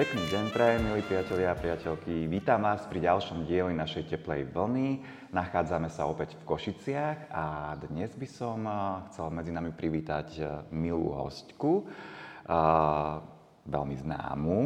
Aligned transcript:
Pekný 0.00 0.32
deň 0.32 0.46
prajem, 0.48 0.80
milí 0.80 1.04
priatelia 1.04 1.52
a 1.52 1.60
priateľky. 1.60 2.24
Vítam 2.24 2.64
vás 2.64 2.88
pri 2.88 3.04
ďalšom 3.04 3.44
dieli 3.44 3.76
našej 3.76 4.08
teplej 4.08 4.48
vlny. 4.48 5.04
Nachádzame 5.28 5.92
sa 5.92 6.08
opäť 6.08 6.40
v 6.40 6.48
Košiciach 6.48 7.28
a 7.28 7.76
dnes 7.76 8.08
by 8.16 8.24
som 8.24 8.64
eh, 8.64 8.76
chcel 9.12 9.28
medzi 9.28 9.52
nami 9.52 9.76
privítať 9.76 10.28
eh, 10.40 10.44
milú 10.72 11.12
hostku, 11.12 11.84
uh, 11.84 13.20
veľmi 13.68 13.96
známu, 14.00 14.58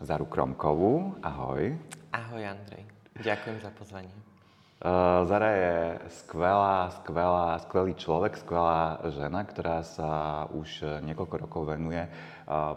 Zaru 0.00 0.24
Kromkovú. 0.24 1.12
Ahoj. 1.20 1.76
Ahoj 2.16 2.40
Andrej, 2.40 2.88
ďakujem 3.20 3.60
za 3.60 3.68
pozvanie. 3.76 4.29
Zara 5.28 5.50
je 5.60 5.76
skvelá, 6.24 6.88
skvelá, 6.88 7.60
skvelý 7.68 7.92
človek, 8.00 8.40
skvelá 8.40 8.96
žena, 9.12 9.44
ktorá 9.44 9.84
sa 9.84 10.10
už 10.56 11.04
niekoľko 11.04 11.36
rokov 11.36 11.68
venuje 11.68 12.08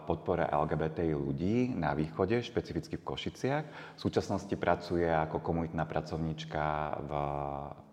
podpore 0.04 0.44
LGBTI 0.44 1.16
ľudí 1.16 1.72
na 1.72 1.96
východe, 1.96 2.44
špecificky 2.44 3.00
v 3.00 3.08
Košiciach. 3.08 3.64
V 3.96 4.00
súčasnosti 4.04 4.52
pracuje 4.60 5.08
ako 5.08 5.40
komunitná 5.40 5.88
pracovníčka 5.88 6.62
v 7.08 7.10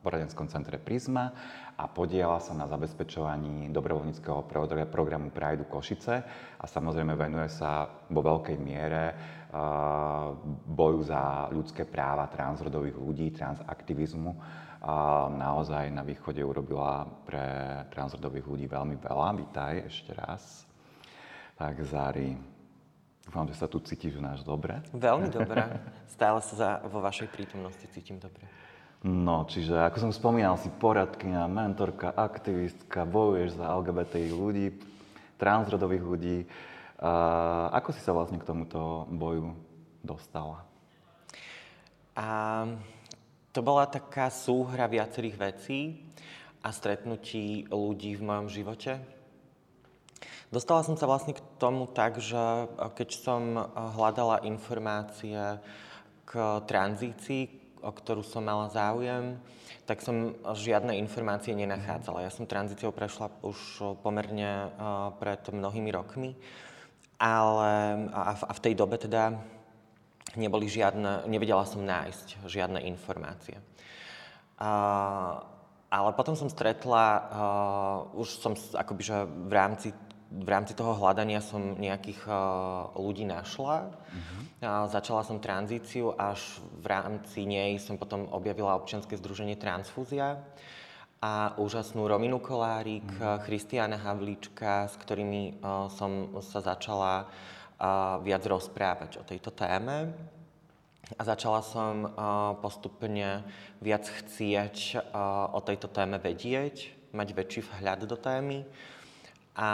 poradenskom 0.03 0.51
centre 0.51 0.75
Prisma 0.75 1.31
a 1.79 1.87
podiela 1.87 2.43
sa 2.43 2.51
na 2.51 2.67
zabezpečovaní 2.67 3.71
dobrovoľníckého 3.71 4.43
programu 4.91 5.31
Prajdu 5.31 5.71
Košice 5.71 6.15
a 6.59 6.65
samozrejme 6.67 7.15
venuje 7.15 7.47
sa 7.47 7.87
vo 8.11 8.19
veľkej 8.19 8.57
miere 8.59 9.03
boju 10.65 11.01
za 11.03 11.51
ľudské 11.51 11.83
práva 11.83 12.31
transrodových 12.31 12.95
ľudí, 12.95 13.27
transaktivizmu. 13.35 14.31
A 14.81 15.29
naozaj 15.29 15.93
na 15.93 16.01
východe 16.01 16.41
urobila 16.41 17.05
pre 17.27 17.85
transrodových 17.93 18.47
ľudí 18.47 18.65
veľmi 18.65 18.97
veľa. 18.97 19.27
Vítaj 19.37 19.73
ešte 19.85 20.17
raz. 20.17 20.65
Tak 21.53 21.77
Zári, 21.85 22.33
dúfam, 23.21 23.45
že 23.45 23.53
sa 23.53 23.69
tu 23.69 23.77
cítiš 23.77 24.17
u 24.17 24.23
nás 24.25 24.41
dobre. 24.41 24.81
Veľmi 24.89 25.29
dobre. 25.29 25.61
Stále 26.17 26.41
sa 26.41 26.53
za, 26.57 26.69
vo 26.89 26.97
vašej 26.97 27.29
prítomnosti 27.29 27.85
cítim 27.93 28.17
dobre. 28.17 28.49
No, 29.01 29.45
čiže 29.49 29.77
ako 29.81 29.97
som 29.97 30.11
spomínal, 30.13 30.57
si 30.61 30.69
poradkynia, 30.69 31.49
mentorka, 31.49 32.13
aktivistka, 32.13 33.01
bojuješ 33.05 33.57
za 33.57 33.69
LGBTI 33.73 34.29
ľudí, 34.29 34.77
transrodových 35.41 36.03
ľudí. 36.05 36.37
Uh, 37.01 37.65
ako 37.73 37.97
si 37.97 38.01
sa 38.05 38.13
vlastne 38.13 38.37
k 38.37 38.45
tomuto 38.45 39.09
boju 39.09 39.57
dostala? 40.05 40.69
A, 42.13 42.67
to 43.49 43.59
bola 43.65 43.89
taká 43.89 44.29
súhra 44.29 44.85
viacerých 44.85 45.37
vecí 45.41 45.79
a 46.61 46.69
stretnutí 46.69 47.65
ľudí 47.73 48.13
v 48.13 48.25
mojom 48.25 48.47
živote. 48.53 49.01
Dostala 50.51 50.83
som 50.83 50.99
sa 50.99 51.07
vlastne 51.07 51.31
k 51.31 51.39
tomu 51.55 51.87
tak, 51.87 52.19
že 52.19 52.35
eh, 52.35 52.67
keď 52.91 53.09
som 53.15 53.41
eh, 53.55 53.63
hľadala 53.71 54.43
informácie 54.43 55.39
k 56.27 56.31
tranzícii, 56.67 57.59
o 57.81 57.89
ktorú 57.89 58.21
som 58.21 58.45
mala 58.45 58.69
záujem, 58.69 59.41
tak 59.89 60.05
som 60.05 60.37
žiadne 60.53 60.93
informácie 61.01 61.57
nenachádzala. 61.57 62.23
Ja 62.23 62.31
som 62.31 62.45
tranzíciou 62.45 62.93
prešla 62.93 63.31
už 63.41 63.57
pomerne 64.03 64.67
eh, 64.67 64.71
pred 65.17 65.39
mnohými 65.49 65.89
rokmi, 65.95 66.35
ale 67.21 68.09
a 68.09 68.53
v 68.57 68.63
tej 68.65 68.73
dobe 68.73 68.97
teda 68.97 69.37
neboli 70.33 70.65
žiadne, 70.65 71.29
nevedela 71.29 71.61
som 71.69 71.85
nájsť 71.85 72.41
žiadne 72.49 72.81
informácie. 72.89 73.61
ale 75.91 76.09
potom 76.17 76.33
som 76.33 76.49
stretla, 76.49 77.05
už 78.17 78.27
som 78.41 78.57
akoby, 78.57 79.01
že 79.05 79.17
v 79.29 79.53
rámci 79.53 79.89
v 80.31 80.47
rámci 80.47 80.71
toho 80.71 80.95
hľadania 80.95 81.43
som 81.43 81.75
nejakých 81.75 82.23
uh, 82.23 82.87
ľudí 82.95 83.27
našla. 83.27 83.91
Uh-huh. 83.91 84.41
A 84.63 84.87
začala 84.87 85.27
som 85.27 85.43
tranzíciu, 85.43 86.15
až 86.15 86.39
v 86.79 86.87
rámci 86.87 87.43
nej 87.43 87.75
som 87.83 87.99
potom 87.99 88.31
objavila 88.31 88.79
občianske 88.79 89.19
združenie 89.19 89.59
Transfúzia 89.59 90.39
a 91.21 91.53
úžasnú 91.61 92.09
Rominu 92.09 92.41
Kolárik, 92.41 93.05
uh-huh. 93.05 93.45
Christiana 93.45 93.93
Havlíčka, 93.93 94.89
s 94.89 94.97
ktorými 94.97 95.61
uh, 95.61 95.85
som 95.93 96.33
sa 96.41 96.65
začala 96.65 97.29
uh, 97.29 98.17
viac 98.25 98.41
rozprávať 98.41 99.21
o 99.21 99.23
tejto 99.23 99.53
téme. 99.53 100.09
A 101.13 101.21
začala 101.21 101.61
som 101.61 102.09
uh, 102.09 102.11
postupne 102.57 103.45
viac 103.77 104.09
chcieť 104.09 104.97
uh, 104.97 105.53
o 105.53 105.61
tejto 105.61 105.93
téme 105.93 106.17
vedieť, 106.17 106.89
mať 107.13 107.27
väčší 107.37 107.61
vhľad 107.69 108.09
do 108.09 108.17
témy 108.17 108.65
a 109.51 109.69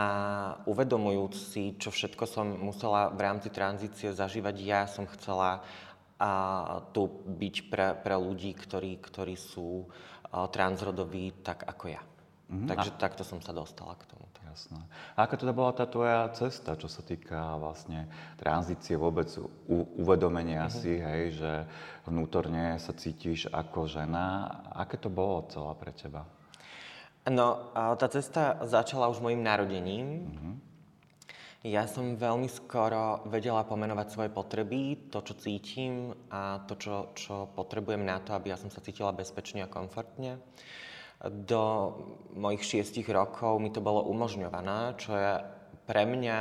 uvedomujúc 0.66 1.34
si, 1.38 1.78
čo 1.78 1.94
všetko 1.94 2.26
som 2.26 2.50
musela 2.50 3.14
v 3.14 3.22
rámci 3.22 3.54
tranzície 3.54 4.10
zažívať, 4.10 4.56
ja 4.66 4.90
som 4.90 5.06
chcela 5.06 5.62
a, 6.18 6.82
tu 6.98 7.06
byť 7.30 7.56
pre, 7.70 7.94
pre 7.94 8.16
ľudí, 8.18 8.58
ktorí, 8.58 8.98
ktorí 8.98 9.38
sú 9.38 9.86
a, 9.86 10.17
transrodoví 10.46 11.42
tak 11.42 11.66
ako 11.66 11.86
ja. 11.90 12.02
Mm-hmm. 12.48 12.70
Takže 12.70 12.92
a... 12.94 12.98
takto 13.02 13.24
som 13.26 13.42
sa 13.42 13.52
dostala 13.52 13.98
k 13.98 14.06
tomu. 14.06 14.28
Jasné. 14.58 14.82
A 15.14 15.30
aká 15.30 15.38
teda 15.38 15.54
bola 15.54 15.70
tá 15.70 15.86
tvoja 15.86 16.26
cesta, 16.34 16.74
čo 16.74 16.90
sa 16.90 17.06
týka 17.06 17.62
vlastne 17.62 18.10
tranzície, 18.42 18.98
vôbec 18.98 19.30
u, 19.38 19.86
uvedomenia 20.02 20.66
mm-hmm. 20.66 20.82
si, 20.82 20.98
hej, 20.98 21.38
že 21.38 21.52
vnútorne 22.10 22.82
sa 22.82 22.90
cítiš 22.98 23.54
ako 23.54 23.86
žena. 23.86 24.50
Aké 24.74 24.98
to 24.98 25.14
bolo 25.14 25.46
celá 25.54 25.78
pre 25.78 25.94
teba? 25.94 26.26
No, 27.30 27.70
tá 28.02 28.10
cesta 28.10 28.58
začala 28.66 29.14
už 29.14 29.22
mojim 29.22 29.46
narodením. 29.46 30.26
Mm-hmm. 30.26 30.56
Ja 31.66 31.90
som 31.90 32.14
veľmi 32.14 32.46
skoro 32.46 33.26
vedela 33.26 33.66
pomenovať 33.66 34.08
svoje 34.14 34.30
potreby, 34.30 35.10
to, 35.10 35.26
čo 35.26 35.34
cítim 35.42 36.14
a 36.30 36.62
to, 36.70 36.78
čo, 36.78 36.96
čo 37.18 37.50
potrebujem 37.50 38.06
na 38.06 38.22
to, 38.22 38.38
aby 38.38 38.54
ja 38.54 38.62
som 38.62 38.70
sa 38.70 38.78
cítila 38.78 39.10
bezpečne 39.10 39.66
a 39.66 39.72
komfortne. 39.72 40.38
Do 41.26 41.98
mojich 42.38 42.62
šiestich 42.62 43.10
rokov 43.10 43.58
mi 43.58 43.74
to 43.74 43.82
bolo 43.82 44.06
umožňované, 44.06 45.02
čo 45.02 45.18
je 45.18 45.34
pre 45.90 46.06
mňa 46.06 46.40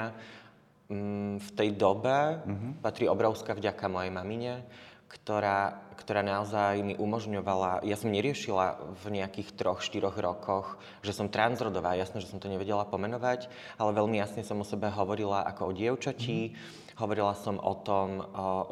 mm, 0.93 1.35
v 1.41 1.49
tej 1.57 1.69
dobe 1.81 2.45
mm-hmm. 2.45 2.73
patrí 2.85 3.09
obrovská 3.09 3.57
vďaka 3.57 3.89
mojej 3.89 4.13
mamine, 4.13 4.69
ktorá, 5.07 5.87
ktorá 6.03 6.23
naozaj 6.23 6.83
mi 6.83 6.95
umožňovala, 6.99 7.87
ja 7.87 7.95
som 7.95 8.11
neriešila 8.11 8.99
v 9.07 9.23
nejakých 9.23 9.55
troch, 9.55 9.79
štyroch 9.79 10.19
rokoch, 10.19 10.83
že 11.07 11.15
som 11.15 11.31
transrodová, 11.31 11.95
jasné, 11.95 12.19
že 12.23 12.31
som 12.31 12.43
to 12.43 12.51
nevedela 12.51 12.83
pomenovať, 12.83 13.47
ale 13.79 13.97
veľmi 13.97 14.19
jasne 14.19 14.43
som 14.43 14.59
o 14.59 14.67
sebe 14.67 14.91
hovorila 14.91 15.47
ako 15.47 15.71
o 15.71 15.77
dievčatí, 15.77 16.51
mm. 16.51 16.55
hovorila 16.99 17.39
som 17.39 17.63
o 17.63 17.75
tom, 17.79 18.19
o, 18.19 18.25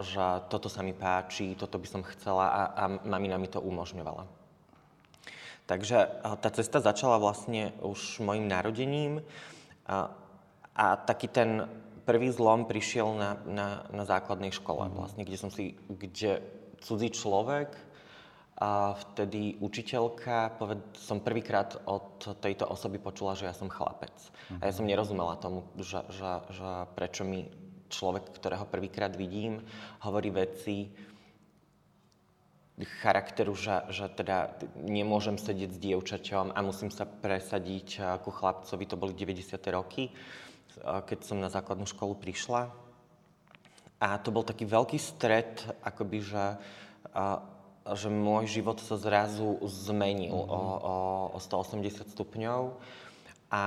že 0.02 0.46
toto 0.50 0.66
sa 0.66 0.82
mi 0.82 0.90
páči, 0.90 1.54
toto 1.54 1.78
by 1.78 1.86
som 1.86 2.02
chcela 2.02 2.50
a, 2.50 2.62
a 2.74 2.84
mamina 3.06 3.38
mi 3.38 3.46
to 3.46 3.62
umožňovala. 3.62 4.26
Takže 5.64 6.20
tá 6.44 6.48
cesta 6.52 6.76
začala 6.76 7.16
vlastne 7.16 7.72
už 7.80 8.20
mojim 8.20 8.44
narodením 8.44 9.24
a, 9.88 10.12
a 10.76 10.86
taký 11.00 11.32
ten 11.32 11.64
prvý 12.04 12.28
zlom 12.30 12.68
prišiel 12.68 13.16
na, 13.16 13.30
na, 13.48 13.68
na 13.88 14.04
základnej 14.04 14.52
škole, 14.52 14.86
mm. 14.86 14.94
vlastne, 14.94 15.22
kde 15.24 15.38
som 15.40 15.50
si, 15.50 15.74
kde 15.88 16.44
cudzí 16.84 17.08
človek 17.10 17.72
a 18.54 18.94
vtedy 18.94 19.58
učiteľka, 19.58 20.54
poved, 20.60 20.78
som 20.94 21.18
prvýkrát 21.18 21.74
od 21.90 22.38
tejto 22.38 22.70
osoby 22.70 23.02
počula, 23.02 23.34
že 23.34 23.50
ja 23.50 23.54
som 23.56 23.72
chlapec. 23.72 24.14
Mm. 24.52 24.60
A 24.60 24.62
ja 24.68 24.72
som 24.76 24.86
nerozumela 24.86 25.34
tomu, 25.40 25.66
že, 25.80 26.06
že, 26.12 26.32
že 26.54 26.70
prečo 26.94 27.26
mi 27.26 27.50
človek, 27.90 28.30
ktorého 28.36 28.68
prvýkrát 28.68 29.10
vidím, 29.16 29.64
hovorí 30.06 30.30
veci, 30.30 30.92
charakteru, 32.82 33.54
že, 33.54 33.86
že 33.94 34.10
teda 34.10 34.58
nemôžem 34.74 35.38
sedieť 35.38 35.70
s 35.70 35.78
dievčaťom 35.78 36.50
a 36.50 36.58
musím 36.58 36.90
sa 36.90 37.06
presadiť 37.06 38.18
ku 38.26 38.34
chlapcovi, 38.34 38.82
to 38.90 38.98
boli 38.98 39.14
90. 39.14 39.54
roky 39.70 40.10
keď 40.82 41.18
som 41.22 41.38
na 41.38 41.52
základnú 41.52 41.86
školu 41.86 42.18
prišla. 42.18 42.72
A 44.02 44.18
to 44.20 44.34
bol 44.34 44.44
taký 44.44 44.68
veľký 44.68 44.98
stret, 45.00 45.64
akoby, 45.80 46.20
že, 46.20 46.46
že 47.94 48.08
môj 48.10 48.50
život 48.50 48.82
sa 48.82 48.98
zrazu 49.00 49.56
zmenil 49.64 50.34
mm-hmm. 50.34 51.30
o, 51.30 51.32
o, 51.32 51.36
o 51.36 51.38
180 51.40 52.12
stupňov. 52.12 52.62
A, 53.54 53.62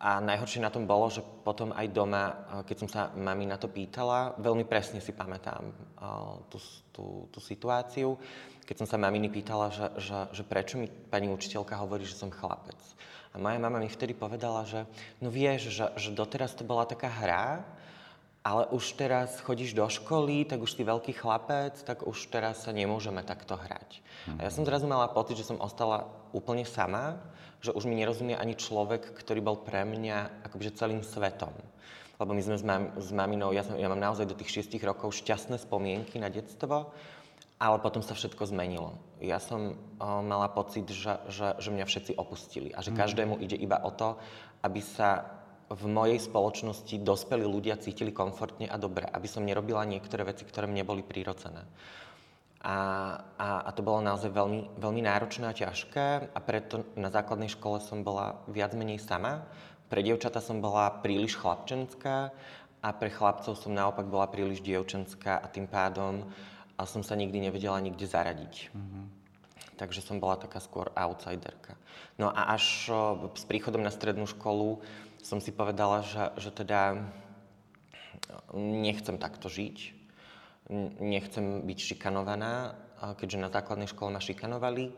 a 0.00 0.10
najhoršie 0.24 0.64
na 0.64 0.72
tom 0.72 0.88
bolo, 0.88 1.12
že 1.12 1.20
potom 1.20 1.76
aj 1.76 1.86
doma, 1.92 2.24
keď 2.64 2.76
som 2.80 2.88
sa 2.88 3.02
mami 3.12 3.44
na 3.44 3.60
to 3.60 3.68
pýtala, 3.68 4.32
veľmi 4.40 4.64
presne 4.64 5.04
si 5.04 5.12
pamätám 5.12 5.68
tú, 6.48 6.56
tú, 6.88 7.04
tú 7.28 7.38
situáciu, 7.44 8.16
keď 8.64 8.86
som 8.86 8.88
sa 8.88 9.02
maminy 9.02 9.28
pýtala, 9.28 9.68
že, 9.68 9.86
že, 9.98 10.18
že 10.30 10.42
prečo 10.46 10.78
mi 10.78 10.86
pani 10.86 11.26
učiteľka 11.26 11.74
hovorí, 11.74 12.06
že 12.06 12.14
som 12.14 12.30
chlapec. 12.32 12.78
A 13.30 13.38
moja 13.38 13.58
mama 13.62 13.78
mi 13.78 13.86
vtedy 13.86 14.10
povedala, 14.10 14.66
že 14.66 14.82
no 15.22 15.30
vieš, 15.30 15.70
že, 15.70 15.86
že 15.94 16.10
doteraz 16.10 16.54
to 16.58 16.66
bola 16.66 16.82
taká 16.82 17.06
hra, 17.06 17.62
ale 18.40 18.66
už 18.72 18.96
teraz 18.96 19.36
chodíš 19.44 19.76
do 19.76 19.84
školy, 19.84 20.48
tak 20.48 20.64
už 20.64 20.72
si 20.72 20.82
veľký 20.82 21.12
chlapec, 21.12 21.76
tak 21.84 22.08
už 22.08 22.32
teraz 22.32 22.64
sa 22.64 22.72
nemôžeme 22.72 23.20
takto 23.20 23.54
hrať. 23.54 24.00
A 24.40 24.48
ja 24.48 24.50
som 24.50 24.64
zrazu 24.64 24.88
mala 24.88 25.12
pocit, 25.12 25.36
že 25.36 25.44
som 25.44 25.60
ostala 25.60 26.08
úplne 26.32 26.64
sama, 26.64 27.20
že 27.60 27.76
už 27.76 27.84
mi 27.84 28.00
nerozumie 28.00 28.32
ani 28.32 28.56
človek, 28.56 29.12
ktorý 29.12 29.44
bol 29.44 29.60
pre 29.60 29.84
mňa 29.84 30.48
akoby 30.48 30.72
celým 30.72 31.04
svetom. 31.04 31.52
lebo 32.16 32.32
my 32.32 32.42
sme 32.44 32.56
s, 32.56 32.64
mam, 32.64 32.84
s 32.96 33.12
maminou, 33.12 33.52
ja, 33.52 33.64
som, 33.64 33.76
ja 33.76 33.88
mám 33.88 34.00
naozaj 34.00 34.28
do 34.28 34.36
tých 34.36 34.64
6 34.68 34.76
rokov 34.84 35.12
šťastné 35.20 35.60
spomienky 35.60 36.16
na 36.16 36.32
detstvo, 36.32 36.92
ale 37.60 37.76
potom 37.84 38.00
sa 38.00 38.16
všetko 38.16 38.48
zmenilo. 38.48 38.96
Ja 39.20 39.36
som 39.36 39.76
o, 40.00 40.24
mala 40.24 40.48
pocit, 40.48 40.88
že, 40.88 41.20
že, 41.28 41.60
že 41.60 41.68
mňa 41.68 41.84
všetci 41.84 42.12
opustili 42.16 42.72
a 42.72 42.80
že 42.80 42.96
každému 42.96 43.36
ide 43.44 43.54
iba 43.60 43.76
o 43.84 43.92
to, 43.92 44.16
aby 44.64 44.80
sa 44.80 45.28
v 45.70 45.84
mojej 45.86 46.18
spoločnosti 46.18 46.98
dospelí 47.04 47.44
ľudia 47.44 47.78
cítili 47.78 48.10
komfortne 48.10 48.66
a 48.66 48.80
dobre, 48.80 49.06
aby 49.06 49.28
som 49.28 49.44
nerobila 49.44 49.84
niektoré 49.86 50.24
veci, 50.26 50.42
ktoré 50.42 50.66
mne 50.66 50.82
boli 50.82 51.04
prírodzené. 51.04 51.62
A, 52.64 52.76
a, 53.40 53.48
a 53.68 53.70
to 53.72 53.84
bolo 53.84 54.04
naozaj 54.04 54.32
veľmi, 54.32 54.80
veľmi 54.80 55.02
náročné 55.04 55.48
a 55.48 55.56
ťažké 55.56 56.32
a 56.32 56.38
preto 56.40 56.88
na 56.96 57.12
základnej 57.12 57.48
škole 57.52 57.80
som 57.80 58.04
bola 58.04 58.40
viac 58.48 58.72
menej 58.72 59.00
sama. 59.00 59.44
Pre 59.88 60.00
dievčata 60.00 60.40
som 60.40 60.60
bola 60.64 61.00
príliš 61.00 61.36
chlapčenská 61.40 62.32
a 62.80 62.88
pre 62.96 63.08
chlapcov 63.12 63.56
som 63.56 63.72
naopak 63.72 64.08
bola 64.08 64.28
príliš 64.28 64.60
dievčenská 64.64 65.40
a 65.40 65.46
tým 65.48 65.68
pádom 65.68 66.24
a 66.80 66.88
som 66.88 67.04
sa 67.04 67.12
nikdy 67.12 67.44
nevedela 67.44 67.76
nikde 67.76 68.08
zaradiť. 68.08 68.72
Mm-hmm. 68.72 69.04
Takže 69.76 70.00
som 70.00 70.16
bola 70.16 70.40
taká 70.40 70.64
skôr 70.64 70.88
outsiderka. 70.96 71.76
No 72.16 72.32
a 72.32 72.56
až 72.56 72.88
s 73.36 73.44
príchodom 73.44 73.84
na 73.84 73.92
strednú 73.92 74.24
školu 74.24 74.80
som 75.20 75.44
si 75.44 75.52
povedala, 75.52 76.00
že, 76.00 76.32
že 76.40 76.50
teda 76.52 77.04
nechcem 78.56 79.20
takto 79.20 79.52
žiť, 79.52 79.76
nechcem 81.00 81.64
byť 81.68 81.78
šikanovaná, 81.92 82.76
keďže 83.20 83.44
na 83.44 83.52
základnej 83.52 83.88
škole 83.88 84.08
ma 84.08 84.20
šikanovali. 84.20 84.92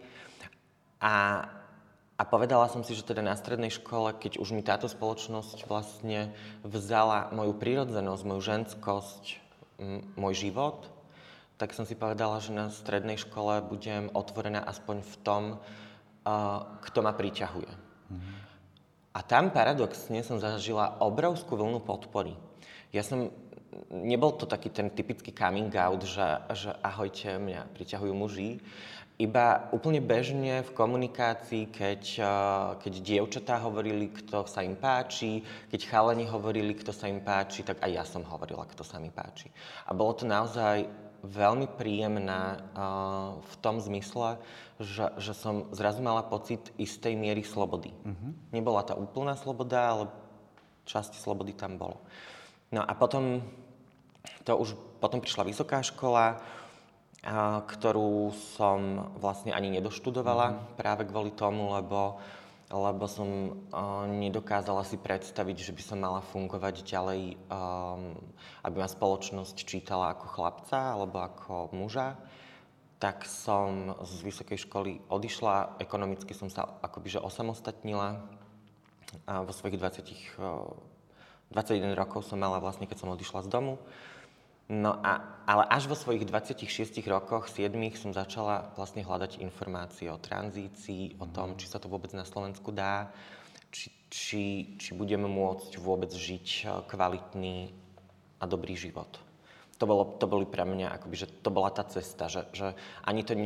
A, 1.02 1.46
a 2.14 2.23
povedala 2.23 2.70
som 2.70 2.87
si, 2.87 2.94
že 2.94 3.06
teda 3.06 3.26
na 3.26 3.35
strednej 3.35 3.75
škole, 3.75 4.14
keď 4.14 4.38
už 4.38 4.55
mi 4.55 4.62
táto 4.62 4.87
spoločnosť 4.87 5.67
vlastne 5.67 6.31
vzala 6.62 7.35
moju 7.35 7.58
prírodzenosť, 7.58 8.23
moju 8.23 8.43
ženskosť, 8.43 9.25
môj 10.14 10.35
život, 10.38 11.01
tak 11.62 11.79
som 11.79 11.87
si 11.87 11.94
povedala, 11.94 12.43
že 12.43 12.50
na 12.50 12.75
strednej 12.75 13.23
škole 13.23 13.62
budem 13.62 14.11
otvorená 14.11 14.67
aspoň 14.67 15.06
v 15.06 15.14
tom, 15.23 15.43
kto 16.82 16.99
ma 17.06 17.14
priťahuje. 17.14 17.70
Mm-hmm. 17.70 18.35
A 19.14 19.20
tam 19.23 19.55
paradoxne 19.55 20.26
som 20.26 20.43
zažila 20.43 20.99
obrovskú 20.99 21.55
vlnu 21.55 21.79
podpory. 21.87 22.35
Ja 22.91 23.06
som 23.06 23.31
nebol 23.94 24.35
to 24.35 24.50
taký 24.50 24.75
ten 24.75 24.91
typický 24.91 25.31
coming 25.31 25.70
out, 25.79 26.03
že, 26.03 26.26
že 26.50 26.75
ahojte, 26.82 27.38
mňa 27.38 27.70
priťahujú 27.79 28.11
muži. 28.11 28.59
Iba 29.23 29.70
úplne 29.70 30.03
bežne 30.03 30.67
v 30.67 30.75
komunikácii, 30.75 31.70
keď, 31.70 32.03
keď 32.82 32.93
dievčatá 33.06 33.61
hovorili, 33.62 34.11
kto 34.11 34.50
sa 34.50 34.67
im 34.67 34.75
páči, 34.75 35.47
keď 35.70 35.81
chalani 35.87 36.26
hovorili, 36.26 36.75
kto 36.75 36.91
sa 36.91 37.06
im 37.06 37.23
páči, 37.23 37.62
tak 37.62 37.79
aj 37.87 37.91
ja 37.93 38.03
som 38.03 38.26
hovorila, 38.26 38.67
kto 38.67 38.82
sa 38.82 38.99
mi 38.99 39.14
páči. 39.14 39.47
A 39.87 39.94
bolo 39.94 40.17
to 40.17 40.26
naozaj 40.26 40.88
veľmi 41.22 41.70
príjemné 41.78 42.58
uh, 42.58 43.38
v 43.38 43.54
tom 43.62 43.78
zmysle, 43.78 44.42
že, 44.82 45.14
že 45.22 45.32
som 45.38 45.70
zrazu 45.70 46.02
mala 46.02 46.26
pocit 46.26 46.74
istej 46.76 47.14
miery 47.14 47.46
slobody. 47.46 47.94
Mm-hmm. 47.94 48.32
Nebola 48.50 48.82
to 48.82 48.98
úplná 48.98 49.38
sloboda, 49.38 49.78
ale 49.78 50.04
časti 50.82 51.16
slobody 51.22 51.54
tam 51.54 51.78
bolo. 51.78 52.02
No 52.74 52.82
a 52.82 52.92
potom 52.98 53.38
to 54.42 54.58
už 54.58 54.74
potom 54.98 55.22
prišla 55.22 55.46
vysoká 55.46 55.82
škola, 55.82 56.42
ktorú 57.66 58.34
som 58.58 59.10
vlastne 59.22 59.54
ani 59.54 59.70
nedoštudovala 59.78 60.46
mm-hmm. 60.50 60.75
práve 60.75 61.06
kvôli 61.06 61.30
tomu, 61.38 61.70
lebo, 61.70 62.18
lebo 62.72 63.04
som 63.04 63.60
nedokázala 64.08 64.80
si 64.88 64.96
predstaviť, 64.96 65.56
že 65.60 65.72
by 65.76 65.82
som 65.84 65.98
mala 66.00 66.24
fungovať 66.24 66.80
ďalej, 66.88 67.36
um, 67.52 68.16
aby 68.64 68.76
ma 68.80 68.88
spoločnosť 68.88 69.56
čítala 69.69 70.16
ako 70.16 70.26
chlapca 70.32 70.96
alebo 70.96 71.20
ako 71.20 71.76
muža. 71.76 72.16
Tak 72.96 73.28
som 73.28 73.92
z 74.00 74.24
vysokej 74.24 74.58
školy 74.64 75.04
odišla, 75.12 75.76
ekonomicky 75.84 76.32
som 76.32 76.48
sa 76.48 76.80
akoby 76.80 77.20
osamostatnila. 77.20 78.24
A 79.28 79.44
vo 79.44 79.52
svojich 79.52 79.76
20, 79.76 80.40
21 81.52 81.92
rokov 81.92 82.25
som 82.25 82.40
mala 82.40 82.56
vlastne, 82.56 82.88
keď 82.88 83.04
som 83.04 83.12
odišla 83.12 83.44
z 83.44 83.52
domu. 83.52 83.76
No 84.72 84.96
a, 85.04 85.44
ale 85.44 85.69
až 85.69 85.84
vo 85.84 85.92
svojich 85.92 86.24
26 86.24 86.96
rokoch, 87.04 87.52
7 87.52 87.76
som 87.92 88.16
začala 88.16 88.72
vlastne 88.72 89.04
hľadať 89.04 89.44
informácie 89.44 90.08
o 90.08 90.16
tranzícii, 90.16 91.20
o 91.20 91.28
tom, 91.28 91.60
či 91.60 91.69
sa 91.69 91.76
to 91.76 91.92
vôbec 91.92 92.08
na 92.16 92.24
Slovensku 92.24 92.72
dá, 92.72 93.12
či, 93.69 93.92
či, 94.08 94.44
či 94.80 94.96
budeme 94.96 95.28
môcť 95.28 95.76
vôbec 95.76 96.08
žiť 96.08 96.46
eh, 96.64 96.69
kvalitný 96.88 97.69
a 98.40 98.44
dobrý 98.48 98.72
život. 98.72 99.12
To, 99.76 99.84
bolo, 99.84 100.16
to 100.16 100.24
boli 100.24 100.48
pre 100.48 100.64
mňa, 100.64 100.96
akoby, 100.96 101.16
že 101.20 101.28
to 101.44 101.52
bola 101.52 101.68
tá 101.68 101.84
cesta, 101.84 102.32
že, 102.32 102.48
že 102.56 102.72
ani 103.04 103.28
to 103.28 103.36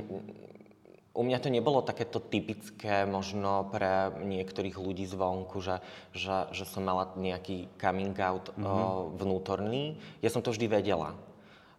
u 1.17 1.23
mňa 1.25 1.39
to 1.41 1.49
nebolo 1.49 1.81
takéto 1.81 2.21
typické 2.21 3.09
možno 3.09 3.73
pre 3.73 4.13
niektorých 4.21 4.77
ľudí 4.77 5.09
zvonku, 5.09 5.65
že, 5.65 5.81
že, 6.13 6.53
že 6.53 6.69
som 6.69 6.85
mala 6.85 7.17
nejaký 7.17 7.73
coming 7.81 8.15
out 8.21 8.53
mm-hmm. 8.53 8.63
uh, 8.63 9.09
vnútorný. 9.17 9.97
Ja 10.21 10.29
som 10.29 10.45
to 10.45 10.53
vždy 10.53 10.69
vedela. 10.69 11.17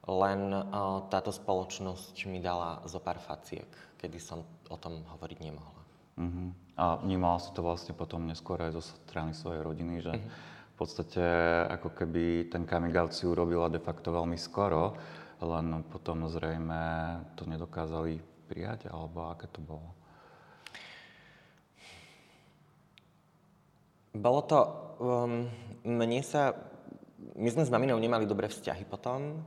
Len 0.09 0.49
uh, 0.49 1.05
táto 1.13 1.29
spoločnosť 1.29 2.25
mi 2.25 2.41
dala 2.41 2.81
zo 2.89 2.97
pár 2.97 3.21
faciek, 3.21 3.69
kedy 4.01 4.17
som 4.17 4.41
o 4.73 4.77
tom 4.81 5.05
hovoriť 5.05 5.39
nemohla. 5.45 5.81
Mm-hmm. 6.17 6.47
A 6.81 6.97
vnímala 7.05 7.37
si 7.37 7.53
to 7.53 7.61
vlastne 7.61 7.93
potom 7.93 8.25
neskôr 8.25 8.57
aj 8.57 8.73
zo 8.73 8.83
strany 9.05 9.37
svojej 9.37 9.61
rodiny, 9.61 10.01
že 10.01 10.17
mm-hmm. 10.17 10.33
v 10.73 10.75
podstate 10.75 11.23
ako 11.69 11.93
keby 11.93 12.49
ten 12.49 12.65
coming 12.65 12.95
out 12.97 13.13
si 13.13 13.29
urobila 13.29 13.69
de 13.69 13.77
facto 13.77 14.09
veľmi 14.09 14.37
skoro, 14.37 14.97
len 15.37 15.85
potom 15.93 16.25
zrejme 16.25 16.81
to 17.37 17.45
nedokázali 17.45 18.36
prijať, 18.47 18.87
alebo 18.87 19.27
aké 19.27 19.51
to 19.51 19.59
bolo? 19.59 19.91
Bolo 24.15 24.41
to... 24.47 24.57
Um, 24.97 25.51
mne 25.83 26.23
sa... 26.23 26.55
My 27.37 27.53
sme 27.53 27.67
s 27.67 27.69
maminou 27.69 28.01
nemali 28.01 28.25
dobré 28.25 28.49
vzťahy 28.49 28.87
potom. 28.87 29.45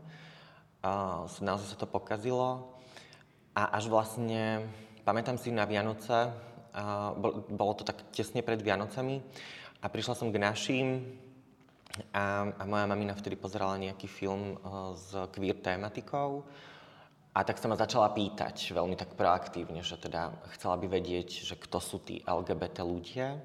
Uh, 0.84 1.26
naozaj 1.42 1.74
sa 1.74 1.80
to 1.80 1.88
pokazilo. 1.88 2.76
A 3.56 3.72
až 3.74 3.88
vlastne... 3.88 4.68
Pamätám 5.00 5.40
si 5.40 5.48
na 5.50 5.64
Vianoce, 5.64 6.28
uh, 6.28 7.10
bolo 7.50 7.72
to 7.72 7.88
tak 7.88 8.12
tesne 8.12 8.44
pred 8.44 8.60
Vianocami, 8.60 9.18
a 9.80 9.88
prišla 9.88 10.12
som 10.12 10.28
k 10.28 10.36
našim 10.36 10.88
a, 12.12 12.52
a 12.52 12.62
moja 12.68 12.84
mamina 12.84 13.16
vtedy 13.16 13.34
pozerala 13.34 13.80
nejaký 13.80 14.06
film 14.06 14.60
uh, 14.60 14.92
s 14.92 15.16
queer 15.32 15.56
tématikou 15.58 16.44
a 17.30 17.46
tak 17.46 17.62
sa 17.62 17.70
ma 17.70 17.78
začala 17.78 18.10
pýtať 18.10 18.74
veľmi 18.74 18.98
tak 18.98 19.14
proaktívne, 19.14 19.86
že 19.86 19.94
teda 19.94 20.34
chcela 20.58 20.74
by 20.74 20.90
vedieť, 20.90 21.46
že 21.46 21.54
kto 21.54 21.78
sú 21.78 22.02
tí 22.02 22.26
LGBT 22.26 22.82
ľudia. 22.82 23.38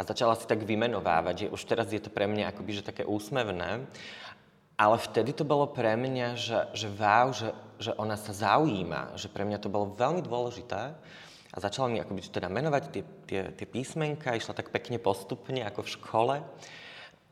A 0.00 0.08
začala 0.08 0.40
si 0.40 0.48
tak 0.48 0.64
vymenovávať, 0.64 1.44
že 1.44 1.52
už 1.52 1.62
teraz 1.68 1.92
je 1.92 2.00
to 2.00 2.08
pre 2.08 2.24
mňa 2.24 2.48
akoby 2.48 2.80
že 2.80 2.88
také 2.88 3.04
úsmevné. 3.04 3.84
Ale 4.76 4.96
vtedy 4.96 5.36
to 5.36 5.44
bolo 5.44 5.68
pre 5.68 6.00
mňa, 6.00 6.28
že, 6.36 6.58
že 6.72 6.88
wow, 6.96 7.32
že, 7.32 7.52
že 7.76 7.92
ona 8.00 8.16
sa 8.16 8.32
zaujíma, 8.32 9.20
že 9.20 9.28
pre 9.28 9.44
mňa 9.44 9.60
to 9.60 9.72
bolo 9.72 9.92
veľmi 9.92 10.24
dôležité. 10.24 10.96
A 11.52 11.56
začala 11.60 11.92
mi 11.92 12.00
akoby 12.00 12.24
teda 12.24 12.48
menovať 12.48 12.82
tie, 12.92 13.04
tie, 13.28 13.42
tie 13.52 13.66
písmenka, 13.68 14.36
išla 14.36 14.56
tak 14.56 14.72
pekne 14.72 14.96
postupne, 14.96 15.60
ako 15.64 15.84
v 15.84 15.92
škole. 15.92 16.34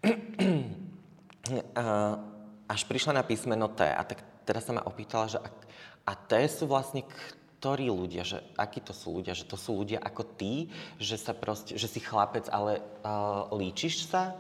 Až 2.65 2.81
prišla 2.89 3.21
na 3.21 3.25
písmeno 3.25 3.69
T 3.73 3.85
a 3.85 4.01
tak 4.05 4.25
teraz 4.49 4.65
sa 4.65 4.73
ma 4.73 4.85
opýtala, 4.85 5.29
že 5.29 5.41
a 6.05 6.13
to 6.13 6.37
sú 6.45 6.65
vlastne 6.69 7.05
ktorí 7.65 7.89
ľudia, 7.89 8.29
že 8.29 8.45
akí 8.61 8.85
to 8.85 8.93
sú 8.93 9.17
ľudia, 9.17 9.33
že 9.33 9.49
to 9.49 9.57
sú 9.57 9.73
ľudia 9.81 9.97
ako 9.97 10.37
ty, 10.37 10.69
že, 11.01 11.17
sa 11.17 11.33
proste, 11.33 11.81
že 11.81 11.89
si 11.89 11.97
chlapec, 11.97 12.45
ale 12.53 12.85
uh, 13.01 13.49
líčiš 13.57 14.05
sa. 14.13 14.37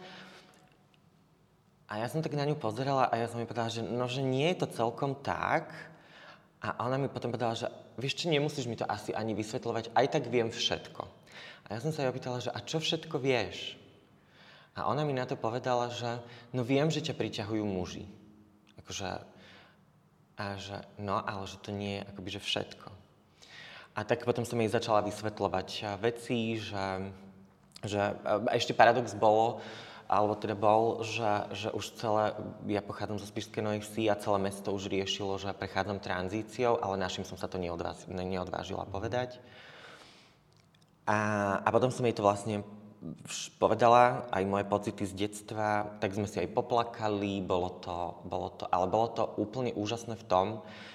A 1.88 2.04
ja 2.04 2.06
som 2.12 2.20
tak 2.20 2.36
na 2.36 2.44
ňu 2.44 2.60
pozerala 2.60 3.08
a 3.08 3.16
ja 3.16 3.24
som 3.24 3.40
mi 3.40 3.48
povedala, 3.48 3.72
že, 3.72 3.80
no, 3.80 4.04
že 4.12 4.20
nie 4.20 4.44
je 4.52 4.60
to 4.60 4.76
celkom 4.76 5.16
tak. 5.16 5.72
A 6.60 6.84
ona 6.84 7.00
mi 7.00 7.08
potom 7.08 7.32
povedala, 7.32 7.56
že 7.56 7.72
vieš 7.96 8.20
čo, 8.20 8.28
nemusíš 8.28 8.68
mi 8.68 8.76
to 8.76 8.84
asi 8.84 9.16
ani 9.16 9.32
vysvetľovať, 9.32 9.96
aj 9.96 10.06
tak 10.12 10.28
viem 10.28 10.52
všetko. 10.52 11.08
A 11.64 11.66
ja 11.72 11.80
som 11.80 11.96
sa 11.96 12.04
jej 12.04 12.12
opýtala, 12.12 12.44
že 12.44 12.52
a 12.52 12.60
čo 12.60 12.76
všetko 12.76 13.16
vieš? 13.16 13.80
A 14.76 14.84
ona 14.84 15.00
mi 15.00 15.16
na 15.16 15.24
to 15.24 15.40
povedala, 15.40 15.88
že 15.88 16.20
no 16.52 16.60
viem, 16.60 16.92
že 16.92 17.00
ťa 17.00 17.16
priťahujú 17.16 17.64
muži. 17.64 18.04
Akože 18.84 19.32
a 20.34 20.58
že 20.58 20.76
no, 20.98 21.22
ale 21.22 21.46
že 21.46 21.58
to 21.62 21.70
nie 21.70 21.98
je 21.98 22.06
akoby 22.10 22.28
že 22.34 22.40
všetko. 22.42 22.88
A 23.94 24.02
tak 24.02 24.26
potom 24.26 24.42
som 24.42 24.58
jej 24.58 24.66
začala 24.66 25.06
vysvetľovať 25.06 25.98
veci, 26.02 26.58
že, 26.58 27.14
že 27.86 28.02
ešte 28.50 28.74
paradox 28.74 29.14
bolo, 29.14 29.62
alebo 30.10 30.34
teda 30.34 30.58
bol, 30.58 31.06
že, 31.06 31.46
že 31.54 31.68
už 31.70 31.94
celé, 31.96 32.34
ja 32.66 32.82
pochádzam 32.82 33.22
zo 33.22 33.30
Spišskej 33.30 33.62
Novej 33.62 34.10
a 34.10 34.18
celé 34.18 34.38
mesto 34.42 34.74
už 34.74 34.90
riešilo, 34.90 35.38
že 35.38 35.54
prechádzam 35.54 36.02
tranzíciou, 36.02 36.82
ale 36.82 36.98
našim 36.98 37.22
som 37.22 37.38
sa 37.38 37.46
to 37.46 37.56
neodvážila 38.10 38.84
povedať. 38.90 39.38
A, 41.06 41.18
a 41.62 41.68
potom 41.70 41.94
som 41.94 42.02
jej 42.02 42.16
to 42.16 42.26
vlastne 42.26 42.66
povedala 43.60 44.28
aj 44.32 44.42
moje 44.48 44.64
pocity 44.64 45.04
z 45.04 45.14
detstva, 45.28 45.96
tak 46.00 46.16
sme 46.16 46.24
si 46.24 46.40
aj 46.40 46.52
poplakali, 46.56 47.44
bolo 47.44 47.80
to, 47.80 48.20
bolo 48.24 48.48
to, 48.56 48.64
ale 48.68 48.88
bolo 48.88 49.08
to 49.12 49.24
úplne 49.36 49.76
úžasné 49.76 50.16
v 50.16 50.24
tom, 50.24 50.46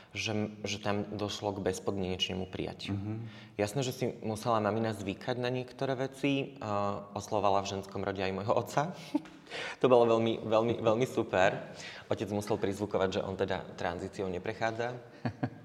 že, 0.09 0.33
že 0.65 0.81
tam 0.81 1.05
došlo 1.13 1.53
k 1.53 1.63
bezpodmienečnému 1.69 2.49
prijatiu. 2.49 2.97
Mm-hmm. 2.97 3.17
Jasné, 3.61 3.79
že 3.85 3.93
si 3.93 4.05
musela 4.25 4.57
mamina 4.57 4.97
zvykať 4.97 5.37
na 5.37 5.53
niektoré 5.53 5.93
veci, 5.93 6.57
uh, 6.57 7.05
oslovala 7.13 7.61
v 7.61 7.77
ženskom 7.77 8.01
rode 8.01 8.17
aj 8.17 8.33
môjho 8.33 8.53
otca. 8.57 8.89
to 9.81 9.85
bolo 9.85 10.17
veľmi, 10.17 10.41
veľmi, 10.49 10.73
veľmi 10.81 11.05
super. 11.05 11.77
Otec 12.09 12.29
musel 12.33 12.57
prizvukovať, 12.57 13.21
že 13.21 13.25
on 13.25 13.37
teda 13.37 13.61
tranzíciou 13.77 14.25
neprechádza. 14.33 14.97